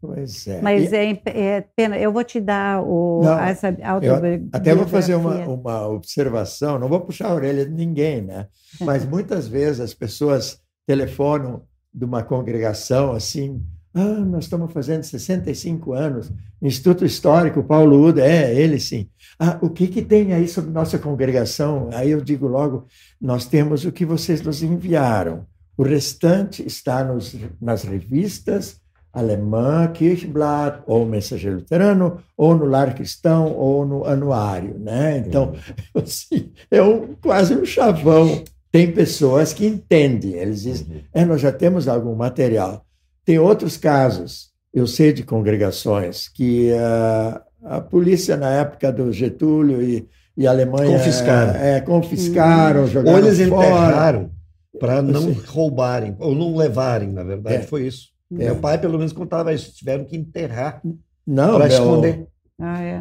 Pois 0.00 0.46
é. 0.46 0.60
Mas 0.60 0.92
E 0.92 0.96
é, 0.96 1.20
é 1.24 1.60
pena, 1.60 1.98
eu 1.98 2.12
vou 2.12 2.22
te 2.22 2.40
dar 2.40 2.82
o, 2.82 3.22
Não, 3.22 3.38
essa 3.38 3.68
autobiografia. 3.82 4.48
até 4.52 4.74
vou 4.74 4.86
fazer 4.86 5.14
uma, 5.14 5.36
uma 5.48 5.88
observação, 5.88 6.78
não 6.78 6.88
vou 6.88 7.00
puxar 7.00 7.28
a 7.28 7.34
orelha 7.34 7.64
de 7.64 7.72
ninguém, 7.72 8.22
né? 8.22 8.46
Mas 8.80 9.04
muitas 9.06 9.48
vezes 9.48 9.80
as 9.80 9.94
pessoas 9.94 10.60
telefonam 10.86 11.62
de 11.92 12.04
uma 12.04 12.22
congregação 12.22 13.12
assim, 13.12 13.64
ah, 13.98 14.20
nós 14.26 14.44
estamos 14.44 14.70
fazendo 14.74 15.04
65 15.04 15.94
anos, 15.94 16.30
Instituto 16.60 17.02
Histórico 17.02 17.62
Paulo 17.62 18.08
Uda, 18.08 18.26
é, 18.26 18.54
ele 18.54 18.78
sim. 18.78 19.08
Ah, 19.38 19.58
o 19.62 19.70
que, 19.70 19.86
que 19.88 20.02
tem 20.02 20.34
aí 20.34 20.46
sobre 20.46 20.70
nossa 20.70 20.98
congregação? 20.98 21.88
Aí 21.94 22.10
eu 22.10 22.20
digo 22.20 22.46
logo, 22.46 22.84
nós 23.18 23.46
temos 23.46 23.86
o 23.86 23.92
que 23.92 24.04
vocês 24.04 24.42
nos 24.42 24.62
enviaram. 24.62 25.46
O 25.78 25.82
restante 25.82 26.66
está 26.66 27.02
nos, 27.02 27.34
nas 27.60 27.84
revistas 27.84 28.80
alemã, 29.14 29.88
Kirchenblatt, 29.88 30.82
ou 30.86 31.06
Mensageiro 31.06 31.56
Luterano, 31.56 32.18
ou 32.36 32.54
no 32.54 32.66
Lar 32.66 32.94
Cristão, 32.94 33.50
ou 33.54 33.86
no 33.86 34.04
Anuário, 34.04 34.78
né? 34.78 35.24
Então, 35.26 35.54
assim, 35.96 36.52
é 36.70 36.82
um, 36.82 37.14
quase 37.14 37.56
um 37.56 37.64
chavão. 37.64 38.44
Tem 38.70 38.92
pessoas 38.92 39.54
que 39.54 39.66
entendem, 39.66 40.34
eles 40.34 40.62
dizem, 40.62 41.02
é, 41.14 41.24
nós 41.24 41.40
já 41.40 41.50
temos 41.50 41.88
algum 41.88 42.14
material. 42.14 42.85
Tem 43.26 43.38
outros 43.38 43.76
casos, 43.76 44.50
eu 44.72 44.86
sei 44.86 45.12
de 45.12 45.22
congregações, 45.24 46.28
que 46.28 46.72
ah, 46.72 47.42
a 47.64 47.80
polícia, 47.80 48.36
na 48.36 48.50
época 48.50 48.92
do 48.92 49.12
Getúlio 49.12 49.82
e, 49.82 50.08
e 50.36 50.46
a 50.46 50.50
Alemanha... 50.50 50.96
Confiscaram. 50.96 51.52
É, 51.60 51.80
confiscaram, 51.80 52.80
Ou 52.82 52.86
jogaram 52.86 53.18
eles 53.18 53.48
fora. 53.48 53.66
enterraram 53.66 54.30
para 54.78 55.02
não 55.02 55.32
roubarem, 55.48 56.14
ou 56.18 56.34
não 56.34 56.56
levarem, 56.56 57.10
na 57.10 57.24
verdade, 57.24 57.56
É. 57.56 57.62
foi 57.62 57.86
isso. 57.86 58.08
É. 58.32 58.44
Meu 58.44 58.56
pai, 58.56 58.78
pelo 58.78 58.98
menos, 58.98 59.12
contava 59.12 59.52
isso. 59.52 59.72
Tiveram 59.74 60.04
que 60.04 60.16
enterrar 60.16 60.80
Não, 61.26 61.54
para 61.56 61.68
esconder. 61.68 62.26
Ah, 62.58 62.82
é. 62.82 63.00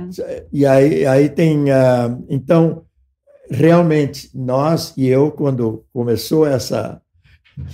E 0.51 0.65
aí, 0.65 1.05
aí 1.05 1.29
tem. 1.29 1.71
ah, 1.71 2.17
então, 2.29 2.83
realmente, 3.49 4.29
nós 4.33 4.93
e 4.97 5.07
eu, 5.07 5.31
quando 5.31 5.85
começou 5.93 6.45
essa, 6.47 7.01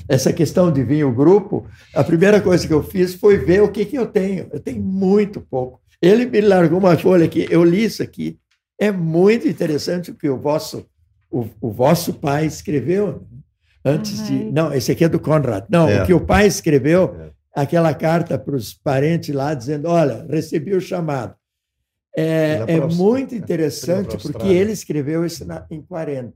essa 0.07 0.31
questão 0.33 0.71
de 0.71 0.83
vir 0.83 1.03
o 1.05 1.11
grupo, 1.11 1.65
a 1.93 2.03
primeira 2.03 2.39
coisa 2.41 2.67
que 2.67 2.73
eu 2.73 2.83
fiz 2.83 3.15
foi 3.15 3.37
ver 3.37 3.61
o 3.63 3.71
que, 3.71 3.85
que 3.85 3.97
eu 3.97 4.05
tenho. 4.07 4.47
Eu 4.51 4.59
tenho 4.59 4.81
muito 4.81 5.41
pouco. 5.41 5.79
Ele 6.01 6.25
me 6.25 6.41
largou 6.41 6.79
uma 6.79 6.97
folha 6.97 7.25
aqui, 7.25 7.47
eu 7.49 7.63
li 7.63 7.83
isso 7.83 8.01
aqui. 8.01 8.37
É 8.79 8.91
muito 8.91 9.47
interessante 9.47 10.09
o 10.11 10.15
que 10.15 10.27
o 10.29 10.37
vosso, 10.37 10.85
o, 11.29 11.45
o 11.61 11.71
vosso 11.71 12.13
pai 12.15 12.45
escreveu 12.45 13.23
antes 13.85 14.25
de. 14.27 14.33
Ai. 14.33 14.51
Não, 14.51 14.73
esse 14.73 14.91
aqui 14.91 15.03
é 15.03 15.09
do 15.09 15.19
Conrad. 15.19 15.65
Não, 15.69 15.87
É. 15.87 16.01
o 16.01 16.05
que 16.05 16.13
o 16.13 16.19
pai 16.25 16.47
escreveu 16.47 17.15
É. 17.19 17.31
aquela 17.61 17.93
carta 17.93 18.39
para 18.39 18.55
os 18.55 18.73
parentes 18.73 19.33
lá 19.33 19.53
dizendo: 19.53 19.87
olha, 19.87 20.25
recebi 20.29 20.73
o 20.73 20.81
chamado. 20.81 21.35
É, 22.15 22.63
é 22.67 22.79
muito 22.87 23.33
é. 23.35 23.37
interessante 23.37 24.17
porque 24.17 24.47
ele 24.47 24.71
escreveu 24.71 25.25
isso 25.25 25.45
na- 25.45 25.65
em 25.69 25.81
40. 25.81 26.33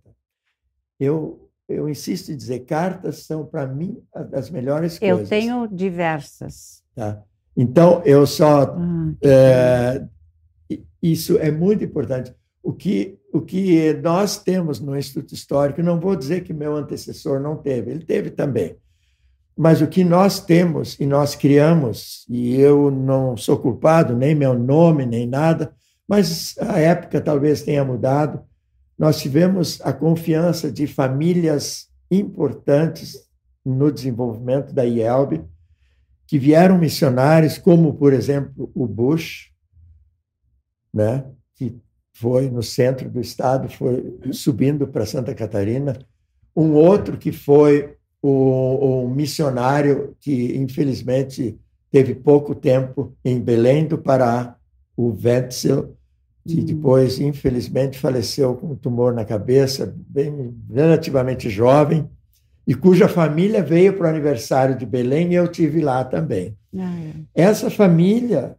Eu, 1.00 1.50
eu 1.68 1.90
insisto 1.90 2.32
em 2.32 2.38
dizer: 2.38 2.60
cartas 2.62 3.24
são, 3.26 3.46
para 3.46 3.66
mim, 3.68 3.98
a- 4.14 4.24
das 4.24 4.50
melhores 4.50 4.98
Eu 5.02 5.16
coisas. 5.18 5.30
tenho 5.30 5.68
diversas. 5.68 6.84
tá? 6.96 7.22
Então, 7.58 8.02
eu 8.06 8.26
só. 8.28 8.76
Ah, 8.78 9.14
é, 9.24 10.04
isso 11.02 11.38
é 11.38 11.52
muito 11.52 11.84
importante. 11.84 12.34
O 12.62 12.74
que, 12.74 13.18
o 13.32 13.42
que 13.42 13.94
nós 14.02 14.38
temos 14.42 14.80
no 14.80 14.98
Instituto 14.98 15.34
Histórico, 15.34 15.82
não 15.84 16.00
vou 16.00 16.16
dizer 16.16 16.44
que 16.44 16.52
meu 16.54 16.76
antecessor 16.76 17.40
não 17.40 17.56
teve, 17.56 17.92
ele 17.92 18.04
teve 18.04 18.32
também. 18.32 18.76
Mas 19.58 19.82
o 19.82 19.88
que 19.88 20.04
nós 20.04 20.40
temos 20.40 21.00
e 21.00 21.06
nós 21.06 21.36
criamos, 21.36 22.26
e 22.28 22.56
eu 22.60 22.90
não 22.92 23.38
sou 23.38 23.58
culpado, 23.58 24.16
nem 24.16 24.34
meu 24.36 24.54
nome, 24.58 25.06
nem 25.06 25.26
nada, 25.28 25.74
mas 26.08 26.56
a 26.60 26.80
época 26.80 27.22
talvez 27.22 27.62
tenha 27.62 27.86
mudado. 27.86 28.42
Nós 28.98 29.20
tivemos 29.20 29.80
a 29.82 29.92
confiança 29.92 30.72
de 30.72 30.88
famílias 30.88 31.90
importantes 32.10 33.28
no 33.66 33.92
desenvolvimento 33.92 34.74
da 34.74 34.84
IELB, 34.84 35.44
que 36.28 36.40
vieram 36.40 36.78
missionários, 36.78 37.58
como, 37.58 37.94
por 37.94 38.14
exemplo, 38.14 38.72
o 38.74 38.88
Bush, 38.88 39.52
né, 40.94 41.26
que 41.56 41.78
foi 42.14 42.50
no 42.50 42.64
centro 42.64 43.10
do 43.10 43.20
estado, 43.20 43.70
foi 43.70 44.18
subindo 44.32 44.88
para 44.88 45.06
Santa 45.06 45.36
Catarina. 45.36 45.98
Um 46.56 46.72
outro 46.74 47.18
que 47.18 47.32
foi 47.32 47.98
o, 48.22 49.04
o 49.04 49.10
missionário 49.10 50.16
que, 50.20 50.56
infelizmente, 50.58 51.60
teve 51.92 52.16
pouco 52.16 52.56
tempo 52.56 53.16
em 53.24 53.40
Belém 53.40 53.86
do 53.86 53.98
Pará, 53.98 54.56
o 54.98 55.10
Wetzel, 55.12 55.96
que 56.48 56.62
depois, 56.62 57.20
infelizmente, 57.20 57.98
faleceu 57.98 58.56
com 58.56 58.68
um 58.68 58.76
tumor 58.76 59.14
na 59.14 59.26
cabeça, 59.26 59.96
bem 60.08 60.56
relativamente 60.72 61.50
jovem, 61.50 62.08
e 62.68 62.76
cuja 62.76 63.08
família 63.08 63.64
veio 63.64 63.98
para 63.98 64.08
o 64.08 64.10
aniversário 64.10 64.78
de 64.78 64.86
Belém 64.86 65.32
e 65.32 65.36
eu 65.36 65.48
tive 65.48 65.82
lá 65.82 66.04
também. 66.04 66.56
ah, 66.78 67.00
é. 67.36 67.44
Essa 67.44 67.70
família, 67.70 68.56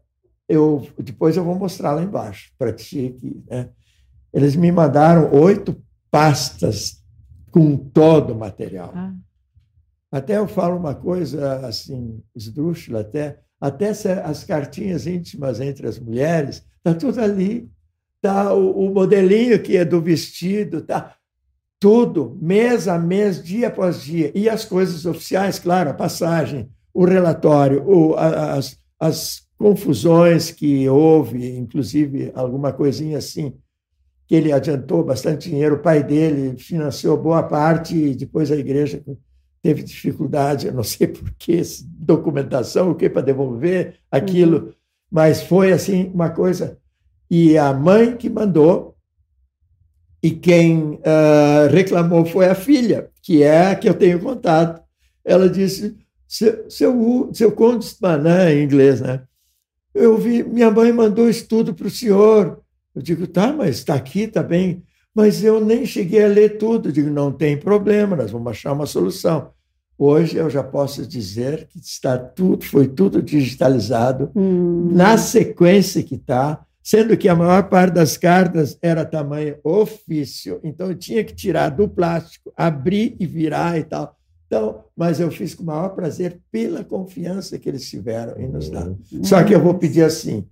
eu 0.48 0.86
depois 0.98 1.36
eu 1.36 1.44
vou 1.44 1.54
mostrar 1.54 1.92
lá 1.92 2.02
embaixo 2.02 2.52
para 2.58 2.72
ti 2.72 3.14
aqui. 3.16 3.42
Né? 3.48 3.68
Eles 4.32 4.56
me 4.56 4.70
mandaram 4.72 5.32
oito 5.32 5.76
pastas 6.10 7.02
com 7.50 7.76
todo 7.76 8.32
o 8.32 8.38
material. 8.38 8.92
Ah, 8.94 9.14
Até 10.10 10.38
eu 10.38 10.48
falo 10.48 10.76
uma 10.76 10.94
coisa 10.94 11.66
assim, 11.66 12.20
esdrúxula 12.34 13.00
até, 13.00 13.38
até 13.60 13.90
as 14.24 14.44
cartinhas 14.44 15.06
íntimas 15.06 15.60
entre 15.60 15.86
as 15.86 15.98
mulheres, 15.98 16.64
tá 16.82 16.94
tudo 16.94 17.20
ali. 17.20 17.68
Tá 18.26 18.52
o, 18.52 18.88
o 18.88 18.92
modelinho 18.92 19.62
que 19.62 19.76
é 19.76 19.84
do 19.84 20.00
vestido, 20.00 20.80
tá 20.80 21.14
tudo, 21.78 22.36
mês 22.42 22.88
a 22.88 22.98
mês, 22.98 23.40
dia 23.40 23.68
após 23.68 24.02
dia. 24.02 24.32
E 24.34 24.48
as 24.48 24.64
coisas 24.64 25.06
oficiais, 25.06 25.60
claro, 25.60 25.90
a 25.90 25.94
passagem, 25.94 26.68
o 26.92 27.04
relatório, 27.04 27.88
o, 27.88 28.16
as, 28.16 28.76
as 28.98 29.46
confusões 29.56 30.50
que 30.50 30.88
houve, 30.88 31.56
inclusive 31.56 32.32
alguma 32.34 32.72
coisinha 32.72 33.18
assim, 33.18 33.54
que 34.26 34.34
ele 34.34 34.50
adiantou 34.50 35.04
bastante 35.04 35.48
dinheiro, 35.48 35.76
o 35.76 35.80
pai 35.80 36.02
dele 36.02 36.58
financiou 36.58 37.16
boa 37.16 37.44
parte 37.44 37.96
e 37.96 38.16
depois 38.16 38.50
a 38.50 38.56
igreja 38.56 39.04
teve 39.62 39.84
dificuldade, 39.84 40.66
eu 40.66 40.74
não 40.74 40.82
sei 40.82 41.06
por 41.14 41.30
que, 41.38 41.62
documentação, 41.96 42.90
o 42.90 42.94
que 42.96 43.08
para 43.08 43.22
devolver 43.22 44.00
aquilo, 44.10 44.74
mas 45.08 45.44
foi 45.44 45.70
assim 45.70 46.10
uma 46.12 46.30
coisa. 46.30 46.76
E 47.30 47.58
a 47.58 47.72
mãe 47.72 48.16
que 48.16 48.30
mandou, 48.30 48.96
e 50.22 50.30
quem 50.30 50.98
ah, 51.04 51.68
reclamou 51.70 52.24
foi 52.24 52.46
a 52.46 52.54
filha, 52.54 53.10
que 53.22 53.42
é 53.42 53.68
a 53.68 53.76
que 53.76 53.88
eu 53.88 53.94
tenho 53.94 54.20
contato. 54.20 54.82
Ela 55.24 55.48
disse: 55.48 55.96
seu, 56.26 56.68
seu, 56.68 57.30
seu 57.32 57.52
congressman, 57.52 58.18
né, 58.18 58.54
em 58.54 58.64
inglês, 58.64 59.00
né? 59.00 59.22
Eu 59.94 60.18
vi, 60.18 60.42
minha 60.42 60.70
mãe 60.70 60.92
mandou 60.92 61.28
isso 61.28 61.46
tudo 61.48 61.74
para 61.74 61.86
o 61.86 61.90
senhor. 61.90 62.60
Eu 62.94 63.00
digo, 63.00 63.26
tá, 63.26 63.52
mas 63.52 63.76
está 63.78 63.94
aqui, 63.94 64.22
está 64.22 64.42
bem. 64.42 64.82
Mas 65.14 65.42
eu 65.42 65.64
nem 65.64 65.86
cheguei 65.86 66.22
a 66.22 66.28
ler 66.28 66.58
tudo. 66.58 66.88
Eu 66.88 66.92
digo, 66.92 67.08
não 67.08 67.32
tem 67.32 67.56
problema, 67.56 68.14
nós 68.14 68.30
vamos 68.30 68.50
achar 68.50 68.72
uma 68.72 68.84
solução. 68.84 69.52
Hoje 69.98 70.36
eu 70.36 70.50
já 70.50 70.62
posso 70.62 71.06
dizer 71.06 71.66
que 71.68 71.78
está 71.78 72.18
tudo, 72.18 72.66
foi 72.66 72.86
tudo 72.86 73.22
digitalizado 73.22 74.30
hum, 74.36 74.90
na 74.92 75.16
sequência 75.16 76.02
que 76.02 76.16
está, 76.16 76.65
sendo 76.86 77.16
que 77.16 77.28
a 77.28 77.34
maior 77.34 77.68
parte 77.68 77.94
das 77.94 78.16
cartas 78.16 78.78
era 78.80 79.04
tamanho 79.04 79.58
ofício, 79.64 80.60
então 80.62 80.86
eu 80.86 80.94
tinha 80.94 81.24
que 81.24 81.34
tirar 81.34 81.70
do 81.70 81.88
plástico, 81.88 82.52
abrir 82.56 83.16
e 83.18 83.26
virar 83.26 83.76
e 83.76 83.82
tal. 83.82 84.16
Então, 84.46 84.84
mas 84.96 85.18
eu 85.18 85.28
fiz 85.28 85.52
com 85.52 85.64
o 85.64 85.66
maior 85.66 85.88
prazer 85.96 86.40
pela 86.48 86.84
confiança 86.84 87.58
que 87.58 87.68
eles 87.68 87.90
tiveram 87.90 88.40
em 88.40 88.46
nos 88.46 88.70
dar. 88.70 88.86
Uhum. 88.86 89.24
Só 89.24 89.42
que 89.42 89.52
eu 89.52 89.60
vou 89.60 89.74
pedir 89.74 90.04
assim, 90.04 90.46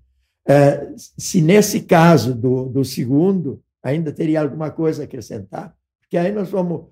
é, 0.44 0.92
se 0.96 1.40
nesse 1.40 1.82
caso 1.82 2.34
do, 2.34 2.64
do 2.64 2.84
segundo 2.84 3.62
ainda 3.80 4.10
teria 4.10 4.42
alguma 4.42 4.72
coisa 4.72 5.02
a 5.02 5.04
acrescentar, 5.04 5.72
porque 6.00 6.16
aí 6.16 6.32
nós 6.32 6.50
vamos 6.50 6.86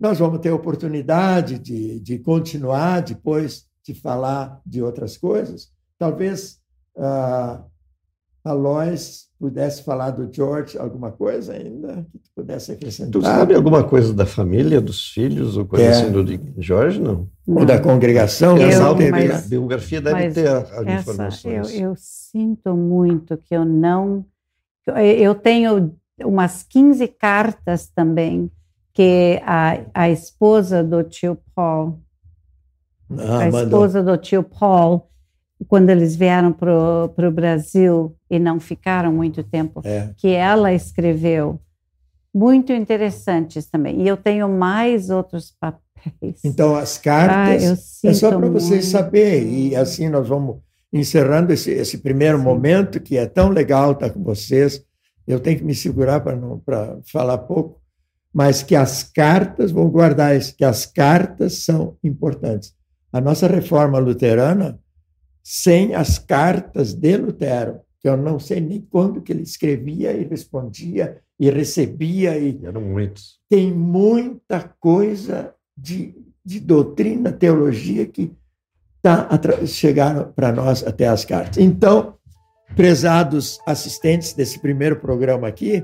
nós 0.00 0.18
vamos 0.18 0.40
ter 0.40 0.50
oportunidade 0.50 1.58
de, 1.58 2.00
de 2.00 2.18
continuar 2.20 3.02
depois 3.02 3.66
de 3.84 3.92
falar 3.92 4.62
de 4.64 4.80
outras 4.80 5.18
coisas. 5.18 5.70
Talvez 5.98 6.58
uh, 6.96 7.62
a 8.48 8.52
Lois 8.52 9.28
pudesse 9.38 9.84
falar 9.84 10.10
do 10.10 10.32
George 10.32 10.76
alguma 10.78 11.12
coisa 11.12 11.52
ainda 11.52 12.06
que 12.10 12.18
tu 12.18 12.30
pudesse 12.34 12.72
acrescentar. 12.72 13.12
Tu 13.12 13.22
sabe 13.22 13.54
alguma 13.54 13.84
coisa 13.84 14.12
da 14.12 14.26
família, 14.26 14.80
dos 14.80 15.08
filhos, 15.10 15.56
ou 15.56 15.64
coisa 15.64 15.84
é. 15.84 15.90
assim 15.90 16.10
do 16.10 16.60
George, 16.60 17.00
não? 17.00 17.28
Ou 17.46 17.64
da 17.64 17.78
congregação? 17.80 18.56
Eu, 18.56 18.68
essa 18.68 18.94
mas, 19.10 19.46
a 19.46 19.48
biografia 19.48 20.00
deve 20.00 20.30
ter 20.32 20.48
as 20.48 21.00
informações. 21.00 21.74
Eu, 21.74 21.90
eu 21.90 21.94
sinto 21.96 22.74
muito 22.74 23.36
que 23.36 23.54
eu 23.54 23.64
não... 23.64 24.24
Eu 25.20 25.34
tenho 25.34 25.94
umas 26.24 26.62
15 26.62 27.06
cartas 27.08 27.88
também 27.94 28.50
que 28.92 29.40
a, 29.44 29.84
a 29.94 30.10
esposa 30.10 30.82
do 30.82 31.04
tio 31.04 31.38
Paul, 31.54 32.00
ah, 33.10 33.38
a 33.38 33.48
esposa 33.48 34.02
do 34.02 34.16
tio 34.16 34.42
Paul, 34.42 35.08
quando 35.66 35.90
eles 35.90 36.14
vieram 36.14 36.52
para 36.52 37.28
o 37.28 37.32
Brasil 37.32 38.14
e 38.30 38.38
não 38.38 38.60
ficaram 38.60 39.12
muito 39.12 39.42
tempo, 39.42 39.80
é. 39.84 40.10
que 40.16 40.28
ela 40.28 40.72
escreveu. 40.72 41.60
Muito 42.32 42.72
interessantes 42.72 43.66
também. 43.66 44.02
E 44.02 44.06
eu 44.08 44.16
tenho 44.16 44.48
mais 44.48 45.10
outros 45.10 45.52
papéis. 45.58 46.40
Então, 46.44 46.76
as 46.76 46.98
cartas, 46.98 48.00
ah, 48.04 48.08
é 48.08 48.14
só 48.14 48.36
para 48.36 48.48
vocês 48.48 48.84
saberem. 48.86 49.68
E 49.68 49.76
assim 49.76 50.08
nós 50.08 50.28
vamos 50.28 50.58
encerrando 50.92 51.52
esse, 51.52 51.70
esse 51.70 51.98
primeiro 51.98 52.38
Sim. 52.38 52.44
momento, 52.44 53.00
que 53.00 53.16
é 53.16 53.26
tão 53.26 53.48
legal 53.48 53.92
estar 53.92 54.10
com 54.10 54.22
vocês. 54.22 54.84
Eu 55.26 55.40
tenho 55.40 55.58
que 55.58 55.64
me 55.64 55.74
segurar 55.74 56.20
para 56.20 56.98
falar 57.10 57.38
pouco, 57.38 57.80
mas 58.32 58.62
que 58.62 58.76
as 58.76 59.02
cartas, 59.02 59.72
vão 59.72 59.90
guardar 59.90 60.36
isso, 60.36 60.54
que 60.54 60.64
as 60.64 60.86
cartas 60.86 61.64
são 61.64 61.96
importantes. 62.04 62.72
A 63.12 63.20
nossa 63.20 63.46
reforma 63.46 63.98
luterana 63.98 64.78
sem 65.50 65.94
as 65.94 66.18
cartas 66.18 66.92
de 66.92 67.16
Lutero, 67.16 67.80
que 68.02 68.06
eu 68.06 68.18
não 68.18 68.38
sei 68.38 68.60
nem 68.60 68.82
quando 68.82 69.22
que 69.22 69.32
ele 69.32 69.40
escrevia 69.40 70.12
e 70.12 70.22
respondia 70.22 71.22
e 71.40 71.48
recebia. 71.48 72.36
E 72.36 72.60
Eram 72.62 72.82
muitos. 72.82 73.40
Tem 73.48 73.72
muita 73.72 74.70
coisa 74.78 75.54
de, 75.74 76.14
de 76.44 76.60
doutrina, 76.60 77.32
teologia 77.32 78.04
que 78.04 78.30
tá, 79.00 79.26
chegaram 79.64 80.30
para 80.32 80.52
nós 80.52 80.86
até 80.86 81.08
as 81.08 81.24
cartas. 81.24 81.56
Então, 81.56 82.18
prezados 82.76 83.58
assistentes 83.66 84.34
desse 84.34 84.58
primeiro 84.58 84.96
programa 84.96 85.48
aqui, 85.48 85.82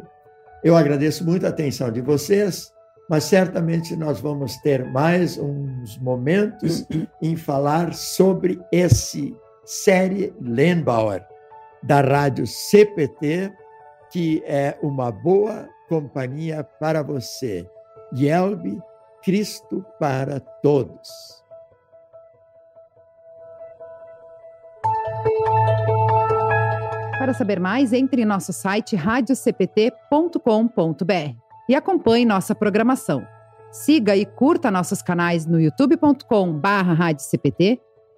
eu 0.63 0.77
agradeço 0.77 1.25
muito 1.25 1.47
a 1.47 1.49
atenção 1.49 1.91
de 1.91 2.03
vocês, 2.03 2.71
mas 3.09 3.25
certamente 3.25 3.97
nós 3.97 4.21
vamos 4.21 4.59
ter 4.59 4.85
mais 4.85 5.39
uns 5.39 5.97
momentos 5.97 6.87
em 7.23 7.35
falar 7.35 7.95
sobre 7.95 8.61
esse 8.71 9.35
série 9.65 10.35
Lenbauer, 10.41 11.25
da 11.83 12.01
rádio 12.01 12.47
CPT, 12.47 13.53
que 14.11 14.43
é 14.47 14.79
uma 14.83 15.11
boa 15.11 15.69
companhia 15.89 16.65
para 16.65 17.03
você. 17.03 17.69
Yelbe, 18.17 18.81
Cristo 19.23 19.85
para 19.99 20.41
todos. 20.41 21.43
Para 27.19 27.33
saber 27.33 27.59
mais, 27.59 27.93
entre 27.93 28.23
em 28.23 28.27
nosso 28.27 28.53
site 28.53 28.95
radiocpt.com.br 28.95 31.37
e 31.69 31.75
acompanhe 31.75 32.25
nossa 32.25 32.55
programação. 32.55 33.27
Siga 33.73 34.15
e 34.15 34.25
curta 34.27 34.71
nossos 34.71 35.03
canais 35.03 35.45
no 35.47 35.59
youtube.com/radiocpt 35.59 37.81